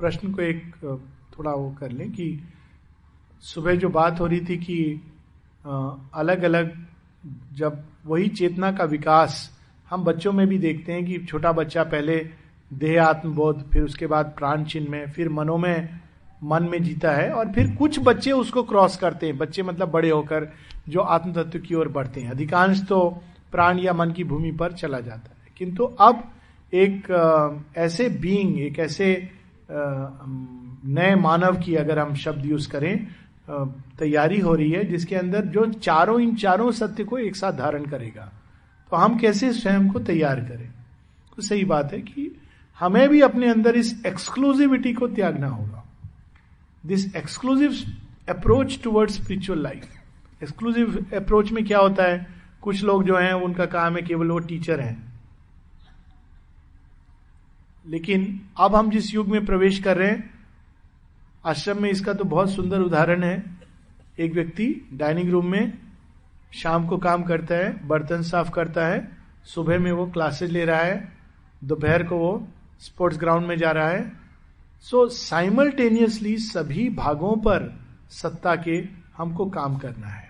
[0.01, 0.75] प्रश्न को एक
[1.33, 2.27] थोड़ा वो कर लें कि
[3.43, 4.77] सुबह जो बात हो रही थी कि
[6.13, 6.73] अलग अलग
[7.53, 9.49] जब वही चेतना का विकास
[9.89, 12.15] हम बच्चों में भी देखते हैं कि छोटा बच्चा पहले
[12.71, 15.99] देह आत्मबोध, फिर उसके बाद प्राण चिन्ह में फिर मनो में,
[16.43, 20.09] मन में जीता है और फिर कुछ बच्चे उसको क्रॉस करते हैं। बच्चे मतलब बड़े
[20.09, 20.47] होकर
[20.89, 22.99] जो आत्म तत्व की ओर बढ़ते हैं। अधिकांश तो
[23.51, 26.23] प्राण या मन की भूमि पर चला जाता है। किंतु अब
[26.73, 27.11] एक
[27.77, 29.11] ऐसे बीइंग एक ऐसे
[29.71, 33.07] नए मानव की अगर हम शब्द यूज़ करें
[33.99, 37.85] तैयारी हो रही है जिसके अंदर जो चारों, इन चारों सत्य को एक साथ धारण
[37.85, 38.31] करेगा।
[38.91, 40.69] तो हम कैसे स्वयं को तैयार करें?
[41.35, 42.41] तो सही बात है कि
[42.79, 45.83] हमें भी अपने अंदर इस एक्सक्लूसिविटी को त्यागना होगा।
[46.85, 47.75] This exclusive
[48.29, 49.87] approach toward spiritual life
[50.43, 52.27] exclusive approach में क्या होता है?
[52.61, 55.10] कुछ लोग जो हैं, उनका काम है केवल वो टीचर हैं।
[57.85, 60.29] लेकिन अब हम जिस युग में प्रवेश कर रहे हैं,
[61.45, 63.43] आश्रम में इसका तो बहुत सुंदर उदाहरण है।
[64.19, 65.73] एक व्यक्ति डाइनिंग रूम में
[66.53, 69.07] शाम को काम करता है, बर्तन साफ़ करता है,
[69.45, 71.11] सुबह में वो क्लासेस ले रहा है,
[71.63, 72.47] दोपहर को वो
[72.79, 74.11] स्पोर्ट्स ग्राउंड में जा रहा है।
[74.85, 77.71] सो साइमल्टेनियसली सभी भागों पर
[78.11, 78.77] सत्ता के
[79.17, 80.29] हमको काम करना है।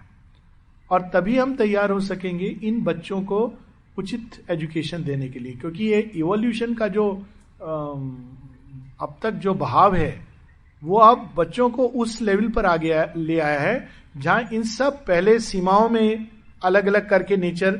[0.91, 3.39] और तभी हम तैयार हो सकेंगे इन बच्चों को
[3.97, 7.25] उचित एजुकेशन देने के लिए, क्योंकि ये इवोल्यूशन का जो
[7.61, 10.19] अब तक जो भाव है,
[10.81, 13.87] वो अब बच्चों को उस लेवल पर आ गया ले आया है,
[14.17, 16.27] जहाँ इन सब पहले सीमाओं में
[16.63, 17.71] अलग अलग करके नेचर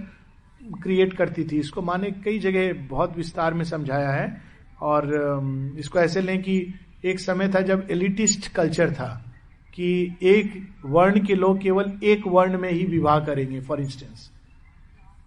[0.84, 4.42] क्रिएट करती थी। इसको माने कई जगह बहुत विस्तार में समझाया है,
[4.82, 6.74] और इसको ऐसे लें कि
[7.06, 9.10] एक समय था जब एलिटिस्ट कल्चर था,
[9.74, 10.54] कि एक
[10.86, 14.30] वर्ण के लोग केवल एक वर्ण में ही विवाह करेंगे, फॉर इंस्टेंस।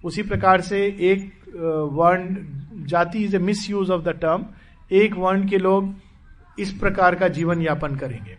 [0.05, 1.33] उसी प्रकार से एक
[1.93, 2.37] वर्ण
[2.87, 3.39] जाति is a
[3.71, 4.47] misuse of the term
[4.93, 5.95] एक वर्ण के लोग
[6.59, 8.37] इस प्रकार का जीवन यापन करेंगे।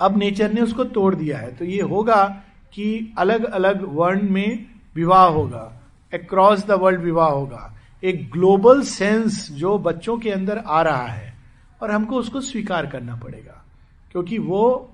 [0.00, 2.42] अब नेचर ने उसको तोड़ दिया है। तो ये होगा
[2.72, 5.82] कि अलग अलग वर्ण में विवाह होगा।
[6.14, 7.74] अक्रॉस द वर्ल्ड विवाह होगा।
[8.04, 11.34] एक ग्लोबल सेंस जो बच्चों के अंदर आ रहा है
[11.82, 13.64] और हमको उसको स्वीकार करना पड़ेगा।
[14.12, 14.90] क्योंकि वो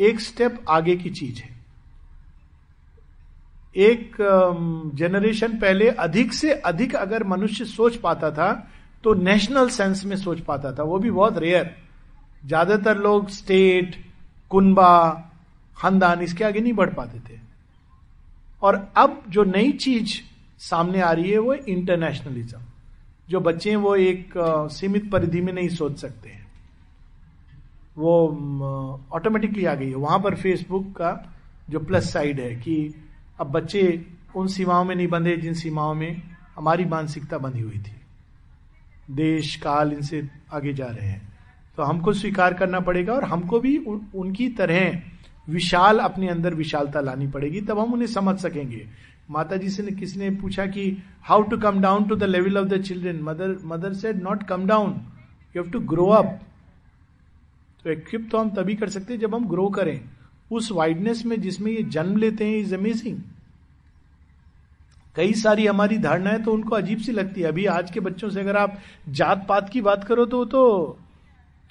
[0.00, 1.55] एक स्टेप आगे की चीज़ है।
[3.76, 4.16] एक
[4.96, 8.52] जनरेशन पहले अधिक से अधिक अगर मनुष्य सोच पाता था
[9.04, 11.74] तो नेशनल सेंस में सोच पाता था। वो भी बहुत रेयर
[12.42, 13.96] ज़्यादातर लोग स्टेट
[14.50, 14.92] कुनबा
[15.76, 17.38] खानदान, इसके आगे नहीं बढ़ पाते थे।
[18.62, 20.18] और अब जो नई चीज़
[20.60, 22.60] सामने आ रही है, वो इंटरनेशनलिज्म
[23.28, 24.32] जो बच्चे हैं, वो एक
[24.72, 26.44] सीमित परिधि में नहीं सोच सकते हैं।
[27.96, 31.10] वो ऑटोमेटिकली आ गई है। वहाँ पर फेसबुक का
[31.70, 32.94] जो प्लस साइड है कि
[33.38, 33.82] अब बच्चे
[34.36, 36.22] उन सीमाओं में नहीं बंधे जिन सीमाओं में
[36.56, 37.94] हमारी मानसिकता बंधी हुई थी।
[39.10, 40.22] देश काल इनसे
[40.52, 41.34] आगे जा रहे हैं।
[41.78, 45.02] तो हमको स्वीकार करना पड़ेगा और हमको भी उन, उनकी तरह
[45.48, 48.86] विशाल अपने अंदर विशालता लानी पड़ेगी तब हम उन्हें समझ सकेंगे।
[49.30, 50.90] माता जी से ने किसने पूछा कि
[51.22, 54.66] how to come down to the level of the children mother mother said not come
[54.66, 54.90] down
[55.56, 56.38] you have to grow up
[57.84, 60.00] तो इक्विप तो हम तभी कर सकते हैं जब हम ग्रो करें।
[60.50, 63.18] उस वाइडनेस में जिसमें ये जन्म लेते हैं इज़ अमेजिंग
[65.16, 68.40] कई सारी हमारी धारणाएँ तो उनको अजीब सी लगती है। अभी आज के बच्चों से
[68.40, 68.76] अगर आप
[69.08, 70.98] जात पात की बात करो तो तो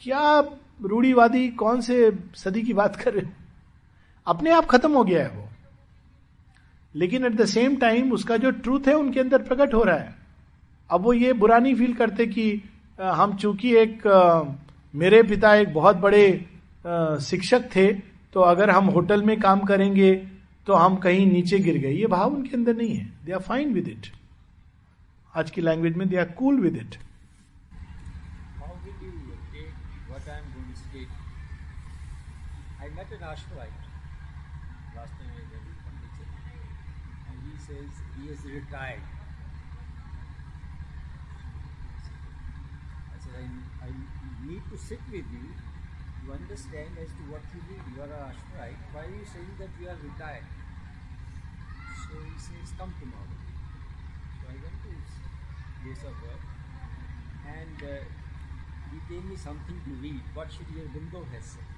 [0.02, 0.40] क्या
[0.84, 3.32] रूढ़ीवादी कौन से सदी की बात कर रहे हो?
[4.28, 5.48] अपने आप खत्म हो गया है वो।
[6.96, 10.16] लेकिन एट द सेम टाइम उसका जो ट्रूथ है उनके अंदर प्रकट हो रहा है।
[10.90, 12.62] अब वो ये बुरा नहीं फील करते कि
[13.00, 14.08] हम चूँकि एक
[14.94, 16.28] मेरे पिता एक बहुत बड़े
[17.22, 17.88] शिक्षक थे
[18.36, 20.16] तो अगर हम होटल में काम करेंगे
[20.68, 23.74] तो हम कहीं नीचे गिर गए। ये भाव उनके अंदर नहीं है। They are fine
[23.74, 24.08] with it
[25.36, 26.98] आज की लैंग्वेज में they are cool with it
[43.86, 43.88] I
[44.48, 45.55] need to sit with you
[46.36, 47.84] understand as to what you need.
[47.96, 48.78] You are an right?
[48.94, 50.46] Why are you saying that you are retired?
[52.06, 53.36] So he says, come tomorrow.
[54.42, 55.12] So I went to his
[55.84, 56.42] place of work
[57.48, 58.04] and uh,
[58.92, 60.22] he gave me something to read.
[60.34, 61.70] What Shri Aurobindo has said.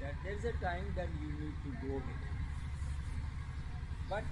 [0.00, 2.30] That there's a time that you need to go with it.
[4.08, 4.24] But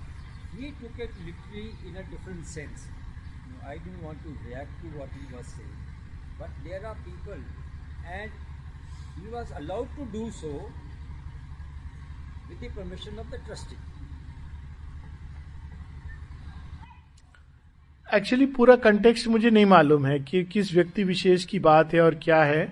[0.57, 2.87] he took it literally in a different sense.
[3.47, 5.79] You know, I didn't want to react to what he was saying.
[6.39, 7.39] But there are people,
[8.07, 8.31] and
[9.21, 10.51] he was allowed to do so
[12.49, 13.79] with the permission of the trustee.
[18.07, 22.15] Actually पूरा context मुझे नहीं मालूम है कि किस व्यक्ति विशेष की बात है और
[22.23, 22.65] क्या है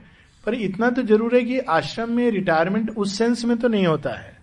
[0.47, 4.15] पर इतना तो ज़रूर है कि आश्रम में रिटायरमेंट उस सेंस में तो नहीं होता
[4.19, 4.37] है।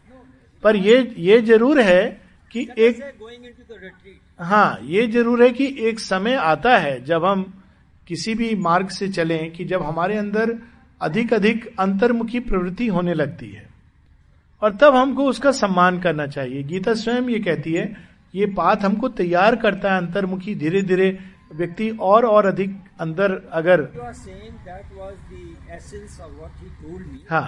[0.64, 2.04] पर ये ये ज़रूर है
[2.52, 3.02] कि एक
[4.40, 7.44] हाँ ये ज़रूर है कि एक समय आता है जब हम
[8.08, 10.58] किसी भी मार्ग से चलें कि जब हमारे अंदर
[11.04, 13.68] अधिक अधिक अंतर्मुखी प्रवृत्ति होने लगती है।
[14.62, 17.86] और तब हमको उसका सम्मान करना चाहिए। गीता स्वयं ये कहती है
[18.34, 21.10] ये पाथ हमको तैयार करता है अंतर्मुखी धीरे धीरे
[21.54, 23.82] व्यक्ति और और अधिक अंदर अगर.
[27.30, 27.48] हाँ.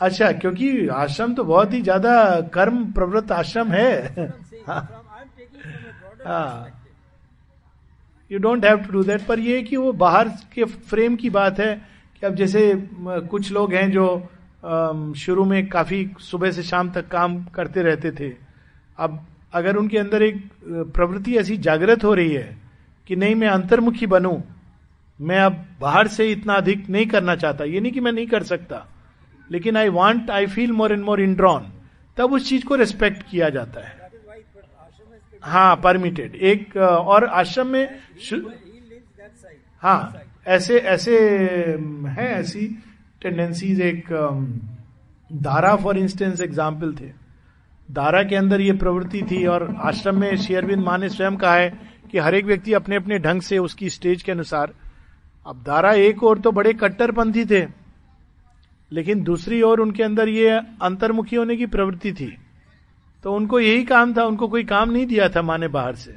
[0.00, 3.90] अच्छा क्योंकि आश्रम तो बहुत ही ज़्यादा कर्म प्रवृत्त आश्रम है।
[6.24, 6.83] What
[8.30, 11.60] you don't have to do that पर यह कि वो बाहर के फ्रेम की बात
[11.60, 11.74] है
[12.20, 12.72] कि अब जैसे
[13.30, 14.06] कुछ लोग हैं जो
[15.16, 18.32] शुरू में काफ़ी सुबह से शाम तक काम करते रहते थे।
[18.98, 22.56] अब अगर उनके अंदर एक प्रवृत्ति ऐसी जागृत हो रही है
[23.08, 24.38] कि नहीं, मैं अंतर्मुखी बनूं,
[25.20, 28.42] मैं अब बाहर से इतना अधिक नहीं करना चाहता। ये नहीं कि मैं नहीं कर
[28.42, 28.84] सकता,
[29.50, 31.70] लेकिन I want I feel more and more indrawn
[32.16, 34.03] तब उस चीज़ को रिस्पेक्ट किया जाता है।
[35.44, 37.88] हाँ परमिटेड एक और आश्रम में.
[39.82, 40.12] हाँ
[40.48, 41.18] ऐसे ऐसे
[42.10, 42.66] है ऐसी
[43.22, 44.06] टेंडेंसीज एक
[45.30, 47.10] दारा फॉर इंस्टेंस एग्ज़ाम्पल थे।
[47.88, 51.68] दारा के अंदर ये प्रवृत्ति थी और आश्रम में शेयरविंद माँ ने स्वयं कहा है
[52.12, 54.72] कि हर एक व्यक्ति अपने अपने ढंग से उसकी स्टेज के अनुसार।
[55.46, 57.64] अब दारा एक और तो बड़े कट्टरपंथी थे
[58.92, 60.50] लेकिन दूसरी ओर उनके अंदर ये
[60.82, 62.36] अंतर्मुखी होने की प्रवृत्ति थी।
[63.24, 66.16] तो उनको यही काम था, उनको कोई काम नहीं दिया था माँ ने बाहर से।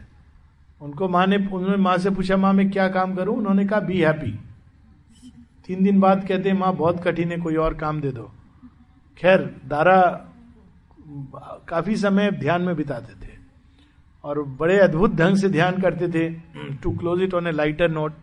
[0.82, 3.38] उनको माँ ने, उन्होंने माँ से पूछा, माँ, मैं क्या काम करूँ?
[3.38, 4.32] उन्होंने कहा, बी हैप्पी।
[5.68, 8.32] तीन दिन बाद कहते हैं माँ, बहुत कठिन है, कोई और काम दे दो।
[9.18, 10.02] खैर, दारा
[11.70, 13.32] काफ़ी समय ध्यान में बिताते थे
[14.24, 16.30] और बड़े अद्भुत ढंग से ध्यान करते थे।
[16.76, 18.14] To close it on a lighter note.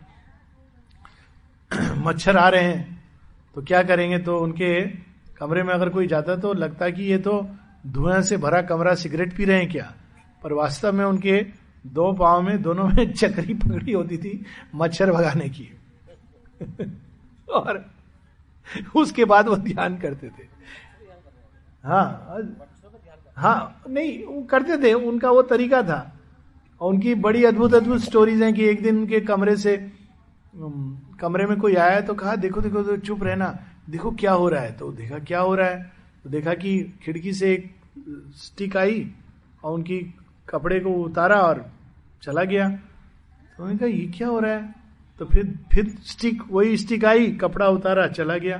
[1.97, 3.03] मच्छर आ रहे हैं
[3.55, 4.19] तो क्या करेंगे?
[4.19, 4.83] तो उनके
[5.37, 7.47] कमरे में अगर कोई जाता तो लगता कि ये तो
[7.85, 9.93] धुआँ से भरा कमरा सिगरेट पी रहे हैं क्या?
[10.43, 11.45] पर वास्तव में उनके
[11.87, 14.45] दो पाव में दोनों में चक्री पकड़ी होती थी
[14.75, 15.77] मच्छर भगाने की।
[17.49, 17.85] और
[18.95, 20.55] उसके बाद वो ध्यान करते थे।
[21.83, 22.37] हाँ
[23.37, 26.19] हाँ नहीं, वो करते थे, उनका वो तरीका था।
[26.81, 29.91] और उनकी बड़ी अद्भुत अद्भुत स्टोरीज हैं कि एक दिन उनके कमरे से
[31.19, 33.59] कमरे में कोई आया तो कहा, देखो देखो तो चुप रहना।
[33.89, 34.71] देखो, क्या हो रहा है?
[34.77, 35.91] तो देखा, क्या हो रहा है?
[36.23, 37.74] तो देखा कि खिड़की से एक
[38.37, 39.11] स्टिक आई
[39.63, 40.15] और उनकी
[40.49, 41.71] कपड़े को उतारा और
[42.23, 44.75] चला गया। तो उन्होंने कहा, ये क्या हो रहा है?
[45.19, 48.57] तो फिर फिर स्टिक, वही स्टिक आई, कपड़ा उतारा, चला गया।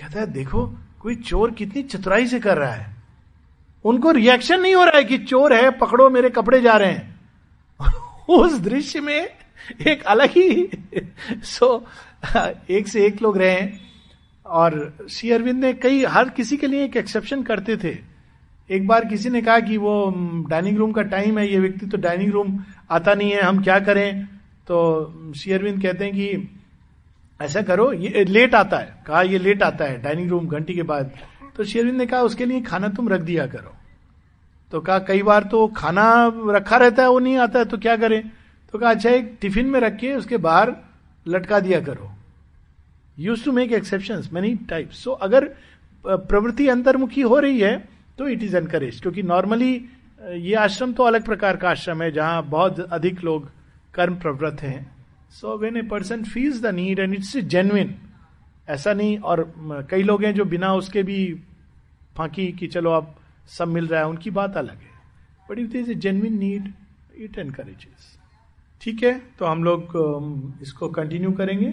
[0.00, 2.96] कहता है, देखो, कोई चोर कितनी चतुराई से कर रहा है।
[3.84, 7.20] उनको रिएक्शन नहीं हो रहा है कि चोर है, पकड़ो, मेरे कपड़े जा रहे हैं।
[8.28, 9.28] उस दृश्य में
[9.86, 10.70] एक अलग ही,
[11.30, 11.86] सो,
[12.70, 13.80] एक से एक लोग रहे हैं।
[14.46, 18.13] और श्री अरविंद ने कई, हर किसी के लिए एक एक्सेप्शन करते थे।
[18.70, 20.14] एक बार किसी ने कहा कि वो
[20.50, 22.58] डाइनिंग रूम का टाइम है, ये व्यक्ति तो डाइनिंग रूम
[22.90, 24.24] आता नहीं है, हम क्या करें?
[24.68, 26.48] तो श्री अरविंद कहते हैं कि,
[27.42, 30.82] ऐसा करो, ये लेट आता है। कहा, ये लेट आता है डाइनिंग रूम घंटी के
[30.82, 31.10] बाद।
[31.56, 33.74] तो श्री अरविंद ने कहा, उसके लिए खाना तुम रख दिया करो।
[34.72, 37.96] तो कहा, कई बार तो खाना रखा रहता है, वो नहीं आता है तो क्या
[37.96, 38.30] करें?
[38.72, 40.76] तो कहा अच्छा एक टिफ़िन में रख के उसके बाहर
[41.28, 42.10] लटका दिया करो।
[43.18, 45.44] Use to make exception many type so अगर
[46.04, 49.72] प्रवृत्ति अंतर्मुखी हो रही है तो इट इज़ एनकरेज क्योंकि नॉर्मली
[50.22, 53.50] ये आश्रम तो अलग प्रकार का आश्रम है, जहाँ बहुत अधिक लोग
[53.94, 54.92] कर्म प्रवृत्त हैं।
[55.32, 57.94] So when a person feels the need and it's genuine
[58.68, 61.18] ऐसा नहीं, और कई लोग हैं जो बिना उसके भी
[62.16, 63.14] फांकी कि चलो अब
[63.48, 64.92] सब मिल रहा है, उनकी बात अलग है।
[65.50, 66.72] But if is a genuine need
[67.16, 68.12] it encourages
[68.80, 71.72] ठीक है तो हम लोग इसको कंटिन्यू करेंगे।